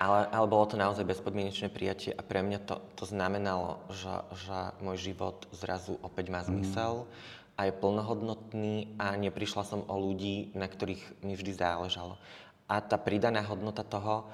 Ale, 0.00 0.32
ale 0.32 0.46
bolo 0.48 0.64
to 0.64 0.80
naozaj 0.80 1.04
bezpodmienečné 1.04 1.68
prijatie 1.68 2.16
a 2.16 2.24
pre 2.24 2.40
mňa 2.40 2.64
to, 2.64 2.80
to 2.96 3.04
znamenalo, 3.04 3.84
že, 3.92 4.16
že 4.32 4.58
môj 4.80 4.96
život 5.12 5.44
zrazu 5.52 6.00
opäť 6.00 6.32
má 6.32 6.40
zmysel 6.40 7.04
a 7.60 7.68
je 7.68 7.76
plnohodnotný 7.76 8.96
a 8.96 9.12
neprišla 9.20 9.60
som 9.68 9.84
o 9.84 10.00
ľudí, 10.00 10.56
na 10.56 10.64
ktorých 10.64 11.20
mi 11.20 11.36
vždy 11.36 11.52
záležalo. 11.52 12.16
A 12.64 12.80
tá 12.80 12.96
pridaná 12.96 13.44
hodnota 13.44 13.84
toho 13.84 14.24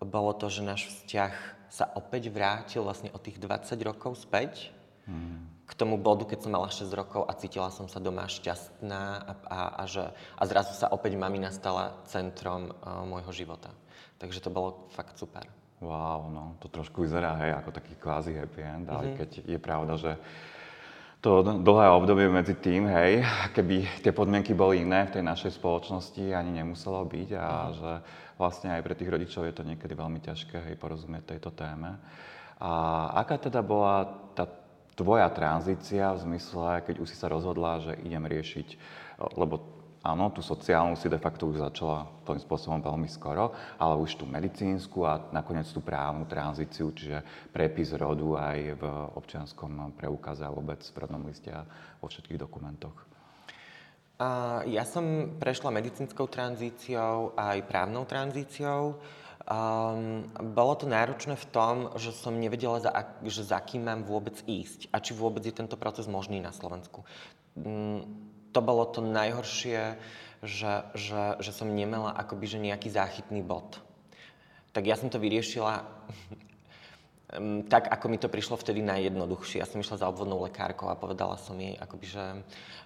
bolo 0.00 0.32
to, 0.32 0.48
že 0.48 0.64
náš 0.64 0.88
vzťah 0.88 1.34
sa 1.68 1.92
opäť 1.92 2.32
vrátil 2.32 2.80
vlastne 2.80 3.12
o 3.12 3.20
tých 3.20 3.36
20 3.36 3.76
rokov 3.84 4.16
späť 4.24 4.72
mm. 5.04 5.68
k 5.68 5.72
tomu 5.76 6.00
bodu, 6.00 6.24
keď 6.24 6.48
som 6.48 6.56
mala 6.56 6.72
6 6.72 6.88
rokov 6.96 7.28
a 7.28 7.36
cítila 7.36 7.68
som 7.68 7.84
sa 7.84 8.00
doma 8.00 8.24
šťastná 8.24 9.02
a, 9.20 9.32
a, 9.44 9.58
a, 9.76 9.84
že, 9.84 10.08
a 10.08 10.42
zrazu 10.48 10.72
sa 10.72 10.88
opäť 10.88 11.20
mamina 11.20 11.52
stala 11.52 12.00
centrom 12.08 12.72
uh, 12.72 13.04
môjho 13.04 13.32
života. 13.32 13.68
Takže 14.22 14.38
to 14.38 14.54
bolo 14.54 14.86
fakt 14.94 15.18
super. 15.18 15.42
Wow, 15.82 16.30
no 16.30 16.54
to 16.62 16.70
trošku 16.70 17.02
vyzerá, 17.02 17.34
hej, 17.42 17.58
ako 17.58 17.74
taký 17.74 17.98
kvázi 17.98 18.38
happy 18.38 18.62
end, 18.62 18.86
mm-hmm. 18.86 18.94
ale 18.94 19.18
keď 19.18 19.30
je 19.42 19.58
pravda, 19.58 19.98
že 19.98 20.14
to 21.18 21.42
dlhé 21.42 21.90
obdobie 21.90 22.30
medzi 22.30 22.54
tým, 22.54 22.86
hej, 22.86 23.26
keby 23.50 24.06
tie 24.06 24.14
podmienky 24.14 24.54
boli 24.54 24.86
iné 24.86 25.10
v 25.10 25.18
tej 25.18 25.24
našej 25.26 25.58
spoločnosti, 25.58 26.22
ani 26.38 26.62
nemuselo 26.62 27.02
byť 27.02 27.28
a 27.34 27.46
mm-hmm. 27.50 27.74
že 27.82 27.90
vlastne 28.38 28.68
aj 28.78 28.82
pre 28.86 28.94
tých 28.94 29.10
rodičov 29.10 29.42
je 29.42 29.54
to 29.58 29.66
niekedy 29.66 29.98
veľmi 29.98 30.22
ťažké, 30.22 30.70
hej, 30.70 30.74
porozumieť 30.78 31.34
tejto 31.34 31.50
téme. 31.50 31.98
A 32.62 32.70
aká 33.18 33.42
teda 33.42 33.58
bola 33.58 34.06
tá 34.38 34.46
tvoja 34.94 35.26
tranzícia 35.34 36.14
v 36.14 36.22
zmysle, 36.30 36.86
keď 36.86 37.02
už 37.02 37.10
si 37.10 37.18
sa 37.18 37.26
rozhodla, 37.26 37.82
že 37.82 37.98
idem 38.06 38.22
riešiť, 38.22 38.78
lebo 39.34 39.81
Áno, 40.02 40.34
tú 40.34 40.42
sociálnu 40.42 40.98
si 40.98 41.06
de 41.06 41.14
facto 41.14 41.46
už 41.46 41.62
začala 41.62 42.10
tým 42.26 42.42
spôsobom 42.42 42.82
veľmi 42.82 43.06
skoro, 43.06 43.54
ale 43.78 43.94
už 44.02 44.18
tú 44.18 44.26
medicínsku 44.26 45.06
a 45.06 45.30
nakoniec 45.30 45.70
tú 45.70 45.78
právnu 45.78 46.26
tranzíciu, 46.26 46.90
čiže 46.90 47.22
prepis 47.54 47.94
rodu 47.94 48.34
aj 48.34 48.82
v 48.82 48.84
občianskom 49.14 49.94
preukaze 49.94 50.42
a 50.42 50.50
vôbec 50.50 50.82
v 50.82 50.96
rodnom 50.98 51.22
liste 51.22 51.54
a 51.54 51.62
vo 52.02 52.10
všetkých 52.10 52.34
dokumentoch. 52.34 52.98
Ja 54.66 54.82
som 54.82 55.38
prešla 55.38 55.70
medicínskou 55.70 56.26
tranzíciou 56.26 57.38
aj 57.38 57.62
právnou 57.70 58.02
tranzíciou. 58.02 58.98
Um, 59.42 60.30
bolo 60.54 60.78
to 60.78 60.86
náročné 60.86 61.34
v 61.34 61.46
tom, 61.50 61.74
že 61.98 62.14
som 62.14 62.38
nevedela, 62.38 62.78
za, 62.78 62.94
že 63.26 63.42
za 63.42 63.58
kým 63.58 63.82
mám 63.82 64.06
vôbec 64.06 64.38
ísť 64.46 64.86
a 64.94 65.02
či 65.02 65.18
vôbec 65.18 65.42
je 65.42 65.50
tento 65.50 65.74
proces 65.74 66.06
možný 66.06 66.38
na 66.38 66.54
Slovensku. 66.54 67.02
Um, 67.58 68.30
to 68.52 68.60
bolo 68.60 68.84
to 68.86 69.00
najhoršie, 69.00 69.96
že, 70.44 70.72
že, 70.92 71.22
že 71.40 71.50
som 71.50 71.72
nemala 71.72 72.12
akoby 72.12 72.46
že 72.46 72.58
nejaký 72.60 72.92
záchytný 72.92 73.40
bod. 73.40 73.80
Tak 74.72 74.84
ja 74.88 74.96
som 74.96 75.08
to 75.08 75.20
vyriešila 75.20 75.84
tak, 77.72 77.88
ako 77.88 78.04
mi 78.12 78.20
to 78.20 78.28
prišlo 78.28 78.60
vtedy 78.60 78.84
najjednoduchšie. 78.84 79.64
Ja 79.64 79.68
som 79.68 79.80
išla 79.80 80.04
za 80.04 80.08
obvodnou 80.08 80.44
lekárkou 80.44 80.92
a 80.92 80.98
povedala 80.98 81.40
som 81.40 81.56
jej, 81.56 81.76
akoby, 81.80 82.06
že 82.06 82.24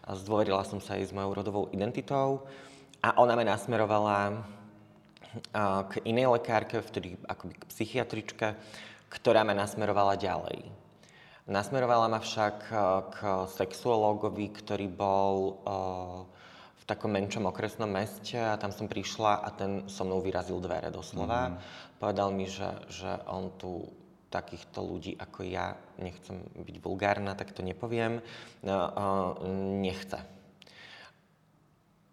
zdôverila 0.06 0.62
som 0.62 0.78
sa 0.78 0.94
jej 0.94 1.06
s 1.06 1.14
mojou 1.14 1.34
rodovou 1.34 1.64
identitou 1.74 2.46
a 3.02 3.18
ona 3.18 3.34
ma 3.34 3.42
nasmerovala 3.42 4.46
k 5.90 5.92
inej 6.06 6.32
lekárke, 6.32 6.80
vtedy 6.80 7.18
akoby 7.28 7.58
k 7.58 7.68
psychiatričke, 7.68 8.56
ktorá 9.12 9.44
ma 9.44 9.52
nasmerovala 9.52 10.16
ďalej. 10.16 10.85
Nasmerovala 11.46 12.10
ma 12.10 12.18
však 12.18 12.56
eh, 12.74 12.80
k 13.14 13.16
sexuológovi, 13.46 14.50
ktorý 14.50 14.90
bol 14.90 15.36
eh, 15.54 16.18
v 16.74 16.84
takom 16.90 17.14
menšom 17.14 17.46
okresnom 17.46 17.86
meste 17.86 18.34
a 18.34 18.58
tam 18.58 18.74
som 18.74 18.90
prišla 18.90 19.46
a 19.46 19.48
ten 19.54 19.86
so 19.86 20.02
mnou 20.02 20.18
vyrazil 20.18 20.58
dvere 20.58 20.90
doslova. 20.90 21.54
Mm-hmm. 21.54 21.98
Povedal 22.02 22.28
mi, 22.34 22.50
že, 22.50 22.66
že 22.90 23.10
on 23.30 23.54
tu 23.54 23.86
takýchto 24.26 24.82
ľudí 24.82 25.14
ako 25.14 25.46
ja, 25.46 25.78
nechcem 26.02 26.42
byť 26.66 26.76
vulgárna, 26.82 27.38
tak 27.38 27.54
to 27.54 27.62
nepoviem, 27.62 28.18
eh, 28.18 28.88
nechce. 29.86 30.18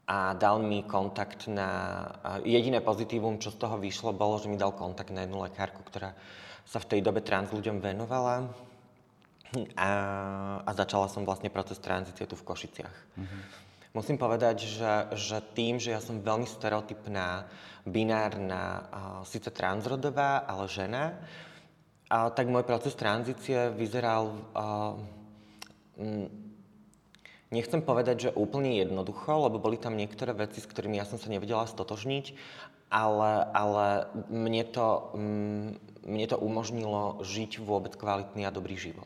A 0.04 0.38
dal 0.38 0.62
mi 0.62 0.86
kontakt 0.86 1.48
na... 1.50 2.06
Jediné 2.46 2.86
pozitívum, 2.86 3.42
čo 3.42 3.50
z 3.50 3.58
toho 3.58 3.82
vyšlo, 3.82 4.14
bolo, 4.14 4.38
že 4.38 4.52
mi 4.52 4.60
dal 4.60 4.78
kontakt 4.78 5.10
na 5.10 5.26
jednu 5.26 5.42
lekárku, 5.42 5.80
ktorá 5.82 6.14
sa 6.68 6.78
v 6.84 6.90
tej 6.92 7.00
dobe 7.02 7.24
trans 7.24 7.50
ľuďom 7.50 7.80
venovala 7.82 8.52
a, 9.78 9.92
a 10.66 10.72
začala 10.74 11.08
som 11.08 11.24
vlastne 11.24 11.54
proces 11.54 11.78
tranzície 11.78 12.26
tu 12.26 12.34
v 12.34 12.48
Košiciach. 12.48 12.98
Mm-hmm. 13.20 13.42
Musím 13.94 14.18
povedať, 14.18 14.66
že, 14.66 14.94
že 15.14 15.38
tým, 15.54 15.78
že 15.78 15.94
ja 15.94 16.02
som 16.02 16.18
veľmi 16.18 16.50
stereotypná, 16.50 17.46
binárna, 17.86 18.90
síce 19.28 19.54
transrodová, 19.54 20.42
ale 20.50 20.66
žena, 20.66 21.14
a, 22.10 22.34
tak 22.34 22.50
môj 22.50 22.66
proces 22.66 22.98
tranzície 22.98 23.70
vyzeral... 23.74 24.34
A, 24.58 24.98
m, 25.98 26.26
nechcem 27.54 27.86
povedať, 27.86 28.18
že 28.18 28.34
úplne 28.34 28.82
jednoducho, 28.82 29.46
lebo 29.46 29.62
boli 29.62 29.78
tam 29.78 29.94
niektoré 29.94 30.34
veci, 30.34 30.58
s 30.58 30.66
ktorými 30.66 30.98
ja 30.98 31.06
som 31.06 31.22
sa 31.22 31.30
nevedela 31.30 31.70
stotožniť, 31.70 32.34
ale, 32.90 33.46
ale 33.54 34.10
mne, 34.34 34.66
to, 34.74 35.14
mne 36.02 36.26
to 36.26 36.38
umožnilo 36.42 37.22
žiť 37.22 37.62
vôbec 37.62 37.94
kvalitný 37.94 38.50
a 38.50 38.54
dobrý 38.54 38.74
život. 38.74 39.06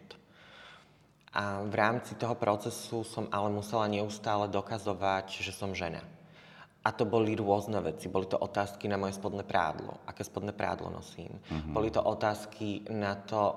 A 1.38 1.62
v 1.62 1.76
rámci 1.78 2.18
toho 2.18 2.34
procesu 2.34 3.06
som 3.06 3.30
ale 3.30 3.54
musela 3.54 3.86
neustále 3.86 4.50
dokazovať, 4.50 5.46
že 5.46 5.54
som 5.54 5.78
žena. 5.78 6.02
A 6.82 6.90
to 6.90 7.06
boli 7.06 7.38
rôzne 7.38 7.78
veci. 7.84 8.10
Boli 8.10 8.26
to 8.26 8.40
otázky 8.42 8.90
na 8.90 8.98
moje 8.98 9.20
spodné 9.20 9.46
prádlo. 9.46 10.02
Aké 10.10 10.24
spodné 10.26 10.56
prádlo 10.56 10.90
nosím. 10.90 11.30
Mm-hmm. 11.30 11.74
Boli 11.76 11.92
to 11.94 12.02
otázky 12.02 12.90
na 12.90 13.14
to, 13.14 13.54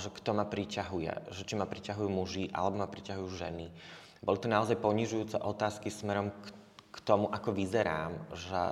že 0.00 0.08
kto 0.16 0.30
ma 0.32 0.46
priťahuje. 0.46 1.34
Že 1.34 1.42
či 1.44 1.54
ma 1.60 1.66
priťahujú 1.66 2.08
muži, 2.08 2.48
alebo 2.54 2.80
ma 2.80 2.88
priťahujú 2.88 3.28
ženy. 3.36 3.68
Boli 4.22 4.38
to 4.38 4.48
naozaj 4.48 4.78
ponižujúce 4.78 5.36
otázky 5.42 5.90
smerom 5.90 6.30
k, 6.30 6.44
k 6.94 6.96
tomu, 7.02 7.26
ako 7.28 7.52
vyzerám. 7.52 8.16
Že, 8.32 8.62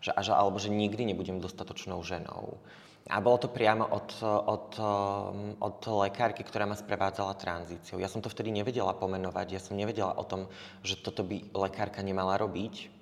že, 0.00 0.10
že, 0.16 0.32
alebo 0.32 0.56
že 0.62 0.70
nikdy 0.70 1.12
nebudem 1.12 1.42
dostatočnou 1.42 1.98
ženou. 2.06 2.62
A 3.08 3.24
bolo 3.24 3.40
to 3.40 3.48
priamo 3.48 3.88
od, 3.88 4.20
od, 4.24 4.68
um, 4.76 5.56
od 5.64 5.80
lekárky, 6.04 6.44
ktorá 6.44 6.68
ma 6.68 6.76
sprevádzala 6.76 7.40
tranzíciou. 7.40 7.96
Ja 7.96 8.04
som 8.04 8.20
to 8.20 8.28
vtedy 8.28 8.52
nevedela 8.52 8.92
pomenovať, 8.92 9.46
ja 9.48 9.60
som 9.64 9.80
nevedela 9.80 10.12
o 10.12 10.28
tom, 10.28 10.44
že 10.84 11.00
toto 11.00 11.24
by 11.24 11.56
lekárka 11.56 12.04
nemala 12.04 12.36
robiť. 12.36 12.92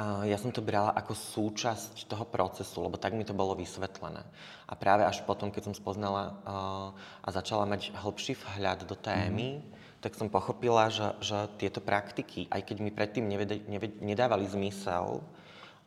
A 0.00 0.24
ja 0.24 0.38
som 0.40 0.54
to 0.54 0.64
brala 0.64 0.94
ako 0.96 1.12
súčasť 1.12 2.08
toho 2.08 2.24
procesu, 2.24 2.80
lebo 2.80 2.96
tak 2.96 3.12
mi 3.12 3.26
to 3.26 3.36
bolo 3.36 3.58
vysvetlené. 3.58 4.22
A 4.64 4.72
práve 4.78 5.04
až 5.04 5.20
potom, 5.26 5.50
keď 5.50 5.68
som 5.68 5.74
spoznala 5.76 6.22
uh, 6.30 6.88
a 7.20 7.28
začala 7.34 7.66
mať 7.66 7.90
hĺbší 7.92 8.38
vhľad 8.38 8.86
do 8.86 8.96
témy, 8.96 9.60
mm. 9.60 10.00
tak 10.00 10.16
som 10.16 10.32
pochopila, 10.32 10.88
že, 10.88 11.10
že 11.20 11.52
tieto 11.58 11.82
praktiky, 11.82 12.48
aj 12.48 12.70
keď 12.70 12.76
mi 12.80 12.94
predtým 12.94 13.26
nevede, 13.28 13.60
nevede, 13.66 13.98
nedávali 14.00 14.48
zmysel, 14.48 15.20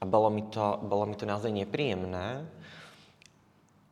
a 0.04 0.06
bolo 0.06 0.28
mi 0.28 0.44
to, 0.52 0.84
bolo 0.84 1.08
mi 1.08 1.16
to 1.16 1.24
naozaj 1.24 1.48
nepríjemné, 1.48 2.44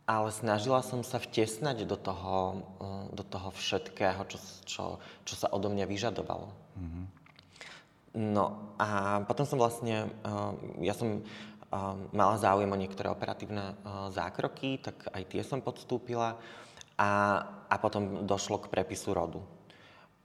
ale 0.04 0.28
snažila 0.28 0.84
som 0.84 1.00
sa 1.00 1.16
vtesnať 1.16 1.88
do 1.88 1.96
toho, 1.96 2.60
eh, 2.84 3.04
do 3.16 3.24
toho 3.24 3.48
všetkého, 3.48 4.20
čo, 4.28 4.38
čo, 4.68 4.84
čo 5.24 5.34
sa 5.40 5.48
odo 5.48 5.72
mňa 5.72 5.88
vyžadovalo. 5.88 6.52
Mm-hmm. 6.76 7.04
No 8.12 8.76
a 8.76 9.24
potom 9.24 9.48
som 9.48 9.56
vlastne, 9.56 10.12
eh, 10.12 10.52
ja 10.84 10.92
som 10.92 11.24
eh, 11.24 11.94
mala 12.12 12.36
záujem 12.36 12.68
o 12.68 12.76
niektoré 12.76 13.08
operatívne 13.08 13.72
zákroky, 14.12 14.84
tak 14.84 15.08
aj 15.16 15.22
tie 15.32 15.40
som 15.40 15.64
podstúpila 15.64 16.36
a, 17.00 17.10
a 17.72 17.74
potom 17.80 18.28
došlo 18.28 18.60
k 18.60 18.68
prepisu 18.68 19.16
rodu 19.16 19.40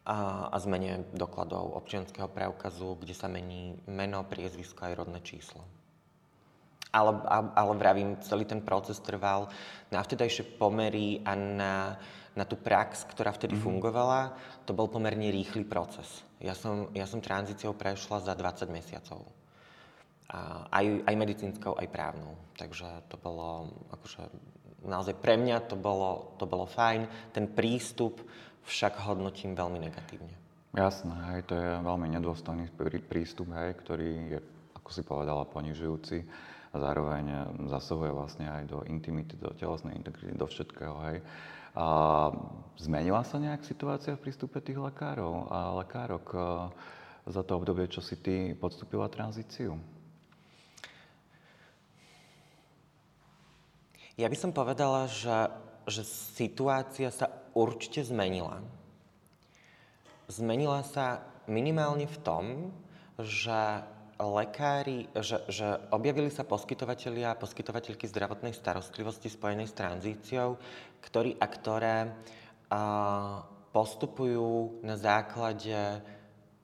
a, 0.07 0.47
a 0.47 0.55
zmene 0.63 1.03
dokladov 1.11 1.75
občianského 1.75 2.31
preukazu, 2.31 2.95
kde 2.95 3.11
sa 3.11 3.27
mení 3.27 3.75
meno, 3.91 4.23
priezvisko 4.23 4.87
aj 4.87 5.03
rodné 5.03 5.19
číslo. 5.19 5.67
Ale, 6.95 7.11
ale 7.27 7.71
vravím, 7.75 8.15
celý 8.23 8.47
ten 8.47 8.63
proces 8.63 9.03
trval 9.03 9.51
na 9.91 9.99
vtedajšie 9.99 10.55
pomery 10.55 11.19
a 11.27 11.35
na, 11.35 11.99
na 12.31 12.47
tú 12.47 12.55
prax, 12.55 13.03
ktorá 13.11 13.35
vtedy 13.35 13.59
mm-hmm. 13.59 13.67
fungovala, 13.67 14.31
to 14.63 14.71
bol 14.71 14.87
pomerne 14.87 15.27
rýchly 15.27 15.67
proces. 15.67 16.23
Ja 16.39 16.55
som, 16.55 16.87
ja 16.95 17.03
som 17.03 17.19
tranzíciou 17.19 17.75
prešla 17.75 18.23
za 18.23 18.31
20 18.31 18.71
mesiacov. 18.71 19.27
A 20.31 20.71
aj, 20.71 21.03
aj 21.03 21.15
medicínskou, 21.19 21.75
aj 21.75 21.87
právnou. 21.91 22.39
Takže 22.55 22.87
to 23.11 23.19
bolo 23.19 23.75
akože 23.91 24.23
naozaj 24.87 25.17
pre 25.17 25.35
mňa 25.35 25.67
to 25.67 25.75
bolo, 25.75 26.37
to 26.37 26.45
bolo 26.45 26.69
fajn. 26.69 27.33
Ten 27.35 27.51
prístup 27.51 28.23
však 28.67 28.99
hodnotím 29.07 29.55
veľmi 29.55 29.79
negatívne. 29.79 30.35
Jasné, 30.75 31.15
hej, 31.33 31.47
to 31.47 31.55
je 31.55 31.67
veľmi 31.79 32.11
nedôstojný 32.19 32.69
prístup, 33.07 33.49
hej, 33.55 33.73
ktorý 33.81 34.37
je, 34.37 34.39
ako 34.77 34.89
si 34.91 35.01
povedala, 35.01 35.47
ponižujúci 35.47 36.27
a 36.69 36.75
zároveň 36.75 37.49
zasahuje 37.71 38.11
vlastne 38.11 38.45
aj 38.51 38.63
do 38.67 38.83
intimity, 38.85 39.39
do 39.39 39.49
telesnej 39.55 39.95
integrity, 39.95 40.35
do 40.35 40.45
všetkého, 40.45 40.95
hej. 41.09 41.17
A 41.77 41.85
zmenila 42.75 43.21
sa 43.21 43.39
nejak 43.39 43.63
situácia 43.63 44.17
v 44.17 44.27
prístupe 44.27 44.59
tých 44.59 44.81
lekárov 44.81 45.45
a 45.53 45.77
lekárok 45.77 46.25
e, 46.33 46.39
za 47.29 47.45
to 47.45 47.53
obdobie, 47.53 47.85
čo 47.85 48.01
si 48.01 48.17
ty 48.17 48.57
podstúpila 48.57 49.05
tranzíciu? 49.13 49.77
Ja 54.17 54.25
by 54.25 54.37
som 54.37 54.49
povedala, 54.49 55.05
že, 55.05 55.53
že 55.87 56.03
situácia 56.35 57.09
sa 57.09 57.31
určite 57.55 58.03
zmenila. 58.03 58.59
Zmenila 60.27 60.83
sa 60.83 61.23
minimálne 61.47 62.05
v 62.05 62.17
tom, 62.19 62.45
že 63.17 63.87
lekári, 64.19 65.07
že, 65.15 65.45
že 65.47 65.77
objavili 65.93 66.33
sa 66.33 66.41
poskytovateľia 66.43 67.33
a 67.33 67.39
poskytovateľky 67.39 68.09
zdravotnej 68.09 68.51
starostlivosti 68.51 69.29
spojenej 69.29 69.69
s 69.69 69.77
tranzíciou, 69.77 70.57
ktorí 71.05 71.37
a 71.37 71.45
ktoré 71.45 71.97
a, 72.03 72.07
postupujú 73.71 74.81
na 74.81 74.97
základe 74.97 76.01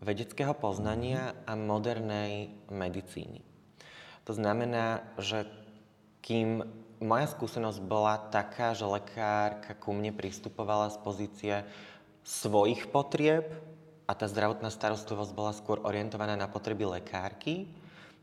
vedeckého 0.02 0.58
poznania 0.58 1.38
a 1.46 1.54
modernej 1.56 2.52
medicíny. 2.74 3.46
To 4.28 4.34
znamená, 4.36 5.16
že 5.22 5.48
kým 6.26 6.64
moja 7.04 7.28
skúsenosť 7.28 7.80
bola 7.84 8.16
taká, 8.32 8.72
že 8.72 8.88
lekárka 8.88 9.76
ku 9.76 9.92
mne 9.92 10.16
pristupovala 10.16 10.88
z 10.90 10.98
pozície 11.04 11.56
svojich 12.24 12.88
potrieb 12.88 13.52
a 14.08 14.16
tá 14.16 14.26
zdravotná 14.32 14.72
starostlivosť 14.72 15.32
bola 15.36 15.52
skôr 15.52 15.84
orientovaná 15.84 16.40
na 16.40 16.48
potreby 16.48 16.88
lekárky, 16.88 17.68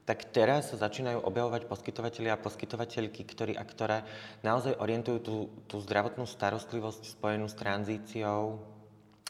tak 0.09 0.33
teraz 0.33 0.73
sa 0.73 0.81
začínajú 0.81 1.23
objavovať 1.23 1.69
poskytovateľi 1.69 2.29
a 2.33 2.41
poskytovateľky, 2.41 3.23
ktorí 3.23 3.53
a 3.55 3.63
ktoré 3.63 4.03
naozaj 4.41 4.81
orientujú 4.81 5.19
tú, 5.23 5.37
tú 5.69 5.77
zdravotnú 5.85 6.25
starostlivosť 6.25 7.15
spojenú 7.15 7.47
s 7.47 7.55
tranzíciou 7.55 8.59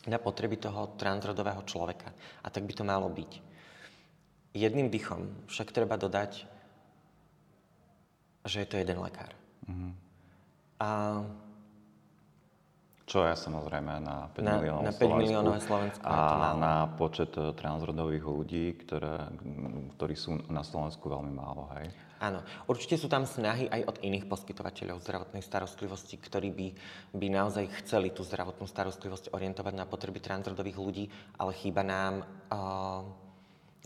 na 0.09 0.16
potreby 0.16 0.57
toho 0.57 0.97
transrodového 0.97 1.61
človeka. 1.69 2.14
A 2.40 2.49
tak 2.49 2.64
by 2.64 2.73
to 2.73 2.87
malo 2.87 3.11
byť. 3.12 3.33
Jedným 4.57 4.88
dychom 4.88 5.28
však 5.50 5.75
treba 5.75 6.00
dodať, 6.00 6.49
že 8.49 8.64
je 8.64 8.69
to 8.71 8.80
jeden 8.80 8.99
lekár. 9.04 9.39
Mm-hmm. 9.70 9.92
A 10.82 10.88
čo 13.10 13.26
je 13.26 13.34
samozrejme 13.34 14.06
na 14.06 14.30
5 14.30 14.38
na, 14.38 14.54
miliónov 14.54 14.86
na 14.86 14.94
5 14.94 15.18
miliónové 15.18 15.58
Slovensku. 15.66 16.06
A 16.06 16.54
na 16.54 16.86
počet 16.94 17.34
e, 17.34 17.50
transrodových 17.58 18.22
ľudí, 18.22 18.78
ktoré, 18.86 19.26
ktorí 19.98 20.14
sú 20.14 20.38
na 20.46 20.62
Slovensku 20.62 21.10
veľmi 21.10 21.34
málo, 21.34 21.66
hej? 21.74 21.90
Áno. 22.22 22.46
Určite 22.70 22.94
sú 22.94 23.10
tam 23.10 23.26
snahy 23.26 23.66
aj 23.66 23.82
od 23.90 23.96
iných 24.06 24.30
poskytovateľov 24.30 25.02
zdravotnej 25.02 25.42
starostlivosti, 25.42 26.22
ktorí 26.22 26.54
by, 26.54 26.68
by 27.18 27.26
naozaj 27.34 27.66
chceli 27.82 28.14
tú 28.14 28.22
zdravotnú 28.22 28.70
starostlivosť 28.70 29.34
orientovať 29.34 29.74
na 29.74 29.90
potreby 29.90 30.22
transrodových 30.22 30.78
ľudí, 30.78 31.04
ale 31.34 31.50
chýba 31.58 31.82
nám... 31.82 32.22
Uh, 32.46 33.19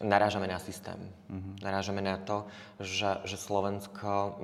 narážame 0.02 0.50
na 0.50 0.58
systém. 0.58 0.98
Mm-hmm. 1.30 1.54
Narážame 1.62 2.02
na 2.02 2.18
to, 2.18 2.50
že, 2.82 3.22
že 3.22 3.38
Slovensko 3.38 4.34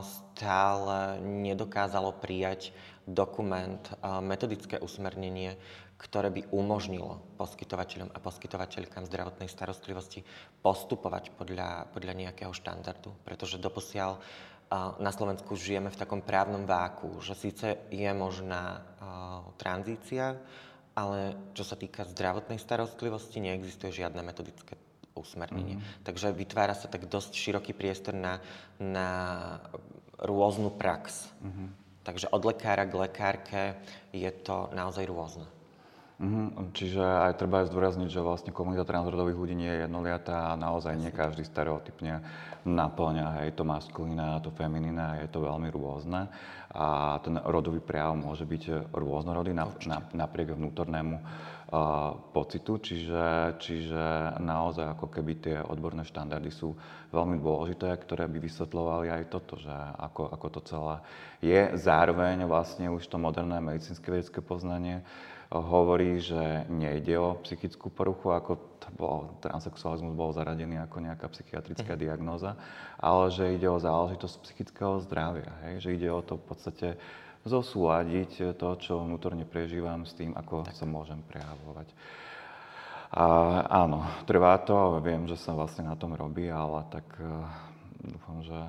stále 0.00 1.20
nedokázalo 1.20 2.16
prijať 2.16 2.72
dokument, 3.04 3.84
metodické 4.24 4.80
usmernenie, 4.80 5.60
ktoré 6.00 6.32
by 6.32 6.48
umožnilo 6.56 7.20
poskytovateľom 7.36 8.16
a 8.16 8.18
poskytovateľkám 8.20 9.04
zdravotnej 9.04 9.48
starostlivosti 9.48 10.24
postupovať 10.64 11.36
podľa, 11.36 11.92
podľa 11.92 12.12
nejakého 12.24 12.52
štandardu. 12.52 13.12
Pretože 13.24 13.60
doposiaľ 13.60 14.20
na 15.00 15.12
Slovensku 15.12 15.52
žijeme 15.54 15.92
v 15.92 16.00
takom 16.00 16.24
právnom 16.24 16.64
váku, 16.64 17.20
že 17.20 17.36
síce 17.36 17.88
je 17.92 18.08
možná 18.16 18.80
tranzícia, 19.60 20.40
ale 20.96 21.36
čo 21.52 21.62
sa 21.62 21.76
týka 21.76 22.08
zdravotnej 22.08 22.56
starostlivosti, 22.56 23.44
neexistuje 23.44 23.92
žiadne 23.92 24.24
metodické 24.24 24.80
usmernenie. 25.14 25.78
Mm. 25.78 25.84
Takže 26.02 26.34
vytvára 26.34 26.74
sa 26.74 26.90
tak 26.90 27.06
dosť 27.06 27.32
široký 27.34 27.72
priestor 27.72 28.14
na, 28.14 28.42
na 28.78 29.08
rôznu 30.18 30.74
prax. 30.74 31.30
Mm-hmm. 31.40 31.68
Takže 32.04 32.26
od 32.30 32.42
lekára 32.44 32.84
k 32.84 32.94
lekárke 32.94 33.62
je 34.12 34.28
to 34.44 34.68
naozaj 34.76 35.08
rôzne. 35.08 35.48
Mm-hmm. 36.14 36.70
Čiže 36.70 37.02
aj 37.02 37.42
treba 37.42 37.64
aj 37.64 37.74
zdôrazniť, 37.74 38.06
že 38.06 38.22
vlastne 38.22 38.54
komunita 38.54 38.86
transrodových 38.86 39.40
ľudí 39.40 39.54
nie 39.58 39.66
je 39.66 39.82
jednoliatá 39.82 40.54
a 40.54 40.60
naozaj 40.60 40.94
nie 40.94 41.10
každý 41.10 41.42
stereotypne 41.42 42.22
naplňa 42.62 43.42
hej, 43.42 43.58
to 43.58 43.66
maskulína, 43.66 44.38
to 44.38 44.54
femininé, 44.54 45.26
je 45.26 45.28
to 45.28 45.42
veľmi 45.42 45.68
rôzne 45.74 46.30
a 46.74 47.18
ten 47.22 47.38
rodový 47.38 47.78
prejav 47.78 48.18
môže 48.18 48.42
byť 48.42 48.90
rôznorodý 48.90 49.54
napriek 50.14 50.58
vnútornému 50.58 51.16
pocitu, 52.30 52.78
čiže, 52.78 53.58
čiže 53.58 54.36
naozaj 54.38 54.94
ako 54.94 55.06
keby 55.10 55.32
tie 55.40 55.56
odborné 55.58 56.06
štandardy 56.06 56.50
sú 56.50 56.74
veľmi 57.10 57.38
dôležité, 57.40 57.90
ktoré 57.98 58.30
by 58.30 58.38
vysvetľovali 58.38 59.06
aj 59.10 59.22
toto, 59.30 59.58
že 59.58 59.72
ako, 59.98 60.30
ako 60.34 60.46
to 60.54 60.60
celé 60.66 60.96
je. 61.42 61.60
Zároveň 61.78 62.46
vlastne 62.46 62.90
už 62.90 63.06
to 63.06 63.18
moderné 63.18 63.58
medicínske 63.58 64.06
vedecké 64.10 64.38
poznanie 64.42 65.02
hovorí, 65.54 66.18
že 66.18 66.66
nejde 66.66 67.14
o 67.20 67.38
psychickú 67.46 67.92
poruchu, 67.92 68.34
ako 68.34 68.58
to 68.82 68.88
bol, 68.98 69.38
transexualizmus 69.38 70.16
bol 70.16 70.34
zaradený 70.34 70.82
ako 70.82 70.98
nejaká 71.04 71.30
psychiatrická 71.30 71.94
mhm. 71.94 72.00
diagnóza, 72.00 72.58
ale 72.98 73.30
že 73.30 73.54
ide 73.54 73.68
o 73.70 73.78
záležitosť 73.78 74.36
psychického 74.42 74.98
zdravia, 75.06 75.52
hej? 75.68 75.84
že 75.84 75.88
ide 75.94 76.08
o 76.10 76.24
to 76.24 76.40
v 76.40 76.44
podstate 76.44 76.88
zosúľadiť 77.44 78.56
to, 78.56 78.68
čo 78.80 79.04
vnútorne 79.04 79.44
prežívam 79.44 80.08
s 80.08 80.16
tým, 80.16 80.32
ako 80.32 80.64
tak. 80.64 80.76
sa 80.76 80.88
môžem 80.88 81.20
prejavovať. 81.28 81.88
A 83.14 83.24
áno, 83.70 84.02
trvá 84.26 84.58
to, 84.64 84.98
viem, 84.98 85.28
že 85.30 85.38
sa 85.38 85.54
vlastne 85.54 85.86
na 85.86 85.94
tom 85.94 86.16
robí, 86.18 86.50
ale 86.50 86.82
tak 86.90 87.06
uh, 87.22 87.46
dúfam, 88.02 88.42
že, 88.42 88.62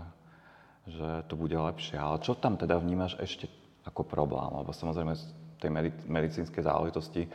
že 0.86 1.08
to 1.26 1.34
bude 1.34 1.56
lepšie. 1.58 1.98
Ale 1.98 2.22
čo 2.22 2.38
tam 2.38 2.54
teda 2.54 2.78
vnímaš 2.78 3.18
ešte 3.18 3.50
ako 3.90 4.06
problém? 4.06 4.54
Lebo 4.54 4.70
samozrejme 4.70 5.18
z 5.18 5.24
tej 5.58 5.72
medic- 5.74 6.06
medicínskej 6.06 6.62
záležitosti 6.62 7.26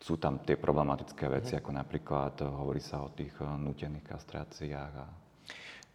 sú 0.00 0.16
tam 0.16 0.40
tie 0.40 0.56
problematické 0.56 1.28
veci, 1.28 1.52
mm. 1.52 1.58
ako 1.60 1.70
napríklad 1.76 2.34
hovorí 2.46 2.80
sa 2.80 3.04
o 3.04 3.12
tých 3.12 3.36
uh, 3.42 3.58
nutených 3.60 4.06
kastráciách 4.16 4.92
a 4.96 5.06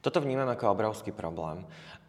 toto 0.01 0.17
vnímam 0.17 0.49
ako 0.49 0.73
obrovský 0.73 1.13
problém. 1.13 1.61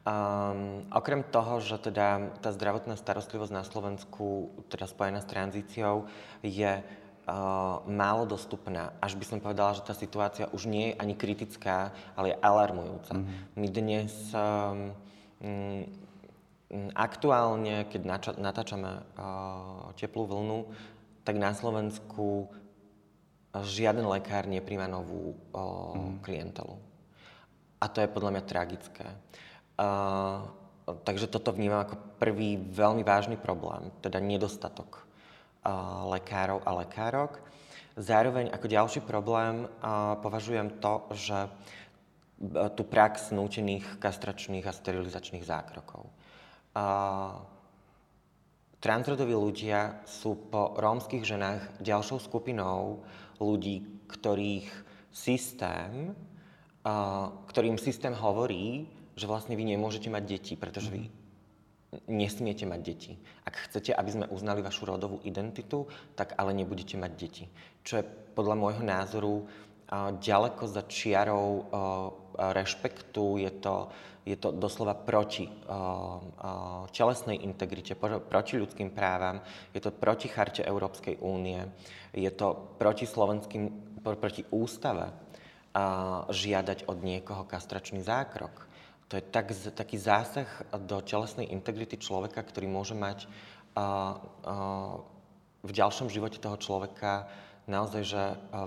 Um, 0.03 0.83
okrem 0.91 1.23
toho, 1.23 1.63
že 1.63 1.79
teda 1.79 2.35
tá 2.43 2.51
zdravotná 2.51 2.99
starostlivosť 2.99 3.55
na 3.55 3.63
Slovensku, 3.63 4.51
teda 4.67 4.91
spojená 4.91 5.23
s 5.23 5.31
tranzíciou, 5.31 6.11
je 6.43 6.83
uh, 6.83 7.79
málo 7.87 8.27
dostupná. 8.27 8.99
Až 8.99 9.15
by 9.15 9.25
som 9.31 9.39
povedala, 9.39 9.79
že 9.79 9.87
tá 9.87 9.95
situácia 9.95 10.51
už 10.51 10.67
nie 10.67 10.91
je 10.91 10.99
ani 10.99 11.15
kritická, 11.15 11.95
ale 12.19 12.35
je 12.35 12.41
alarmujúca. 12.43 13.15
Mm-hmm. 13.15 13.39
My 13.55 13.69
dnes 13.71 14.13
um, 14.35 14.91
um, 15.39 15.83
aktuálne, 16.99 17.87
keď 17.87 18.03
nača- 18.03 18.39
natáčame 18.43 19.07
uh, 19.15 19.95
teplú 19.95 20.27
vlnu, 20.27 20.67
tak 21.23 21.39
na 21.39 21.55
Slovensku 21.55 22.51
žiaden 23.55 24.03
lekár 24.11 24.51
nepríjma 24.51 24.91
novú 24.91 25.39
uh, 25.55 25.95
mm. 25.95 26.27
klientelu. 26.27 26.75
A 27.79 27.87
to 27.87 28.03
je 28.03 28.11
podľa 28.11 28.31
mňa 28.35 28.51
tragické. 28.51 29.07
Uh, 29.07 29.52
takže 31.07 31.27
toto 31.27 31.53
vnímam 31.53 31.87
ako 31.87 31.97
prvý 32.19 32.59
veľmi 32.59 33.03
vážny 33.03 33.37
problém, 33.39 33.91
teda 34.03 34.19
nedostatok 34.23 35.03
uh, 35.63 36.07
lekárov 36.11 36.63
a 36.63 36.71
lekárok. 36.85 37.43
Zároveň 37.99 38.49
ako 38.51 38.67
ďalší 38.67 39.01
problém 39.05 39.69
uh, 39.69 40.17
považujem 40.21 40.81
to, 40.81 40.95
že 41.13 41.39
tú 42.75 42.83
prax 42.83 43.31
nútených 43.31 44.03
kastračných 44.03 44.67
a 44.67 44.75
sterilizačných 44.75 45.47
zákrokov. 45.47 46.11
Transrodoví 48.83 49.31
ľudia 49.31 50.03
sú 50.03 50.51
po 50.51 50.75
rómskych 50.75 51.23
ženách 51.23 51.79
ďalšou 51.79 52.19
skupinou 52.19 53.07
ľudí, 53.39 54.03
ktorých 54.11 54.67
systém 55.15 56.19
ktorým 57.47 57.79
systém 57.79 58.11
hovorí, 58.11 58.91
že 59.17 59.29
vlastne 59.29 59.57
vy 59.59 59.65
nemôžete 59.77 60.09
mať 60.09 60.25
deti, 60.25 60.55
pretože 60.57 60.89
vy 60.89 61.09
nesmiete 62.09 62.65
mať 62.65 62.81
deti. 62.81 63.13
Ak 63.45 63.69
chcete, 63.69 63.93
aby 63.93 64.09
sme 64.09 64.27
uznali 64.33 64.65
vašu 64.65 64.89
rodovú 64.89 65.21
identitu, 65.29 65.85
tak 66.17 66.33
ale 66.41 66.57
nebudete 66.57 66.97
mať 66.97 67.13
deti. 67.13 67.45
Čo 67.85 68.01
je 68.01 68.09
podľa 68.33 68.57
môjho 68.57 68.81
názoru 68.81 69.45
ďaleko 70.17 70.65
za 70.73 70.89
čiarou 70.89 71.69
rešpektu, 72.33 73.45
je 73.45 73.53
to, 73.61 73.93
je 74.25 74.41
to 74.41 74.57
doslova 74.57 74.97
proti 74.97 75.45
telesnej 76.97 77.45
integrite, 77.45 77.93
proti 78.01 78.57
ľudským 78.57 78.89
právam, 78.97 79.45
je 79.77 79.85
to 79.85 79.93
proti 79.93 80.33
charte 80.33 80.65
Európskej 80.65 81.21
únie, 81.21 81.61
je 82.17 82.33
to 82.33 82.73
proti 82.81 83.05
slovenským, 83.05 83.69
proti 84.01 84.49
ústave 84.49 85.13
žiadať 86.33 86.89
od 86.89 86.99
niekoho 87.05 87.45
kastračný 87.45 88.01
zákrok. 88.01 88.72
To 89.13 89.21
je 89.21 89.25
tak, 89.29 89.53
taký 89.77 90.01
zásah 90.01 90.49
do 90.89 91.05
telesnej 91.05 91.53
integrity 91.53 92.01
človeka, 92.01 92.41
ktorý 92.41 92.65
môže 92.65 92.97
mať 92.97 93.29
uh, 93.77 94.17
uh, 94.49 95.05
v 95.61 95.71
ďalšom 95.71 96.09
živote 96.09 96.41
toho 96.41 96.57
človeka 96.57 97.29
naozaj, 97.71 98.03
že 98.03 98.23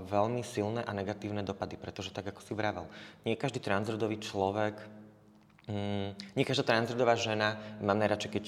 veľmi 0.08 0.40
silné 0.40 0.80
a 0.80 0.96
negatívne 0.96 1.44
dopady, 1.44 1.76
pretože 1.76 2.16
tak, 2.16 2.32
ako 2.32 2.40
si 2.40 2.56
vravel, 2.56 2.88
nie 3.28 3.36
každý 3.36 3.60
transrodový 3.60 4.24
človek 4.24 4.80
Mm, 5.66 6.14
nie 6.38 6.46
každá 6.46 6.62
transrodová 6.62 7.18
žena, 7.18 7.58
mám 7.82 7.98
najradšej, 7.98 8.32
keď 8.38 8.46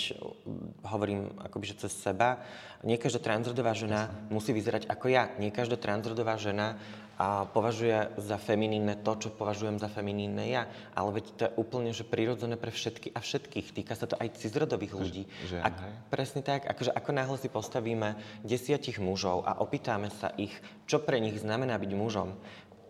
hovorím 0.86 1.34
akoby, 1.42 1.74
že 1.74 1.90
cez 1.90 1.98
seba, 1.98 2.38
nie 2.86 2.94
každá 3.02 3.18
transrodová 3.18 3.74
žena 3.74 4.06
Jasne. 4.06 4.30
musí 4.30 4.54
vyzerať 4.54 4.86
ako 4.86 5.10
ja. 5.10 5.34
Nie 5.42 5.50
každá 5.50 5.82
transrodová 5.82 6.38
žena 6.38 6.78
a 7.18 7.50
považuje 7.50 8.14
za 8.22 8.38
feminínne 8.38 8.94
to, 9.02 9.18
čo 9.18 9.30
považujem 9.34 9.82
za 9.82 9.90
feminínne 9.90 10.46
ja. 10.46 10.70
Ale 10.94 11.18
veď 11.18 11.26
to 11.34 11.42
je 11.50 11.56
úplne 11.58 11.90
že 11.90 12.06
prirodzené 12.06 12.62
pre 12.62 12.70
všetky 12.70 13.10
a 13.12 13.20
všetkých. 13.20 13.74
Týka 13.74 13.98
sa 13.98 14.06
to 14.06 14.16
aj 14.22 14.38
cizrodových 14.38 14.94
ľudí. 14.94 15.24
Že, 15.50 15.58
a, 15.66 15.68
presne 16.14 16.46
tak, 16.46 16.70
akože 16.70 16.94
ako 16.94 17.10
náhle 17.18 17.38
si 17.42 17.50
postavíme 17.50 18.22
desiatich 18.46 19.02
mužov 19.02 19.50
a 19.50 19.58
opýtame 19.58 20.14
sa 20.14 20.30
ich, 20.38 20.54
čo 20.86 21.02
pre 21.02 21.18
nich 21.18 21.42
znamená 21.42 21.82
byť 21.82 21.92
mužom, 21.98 22.38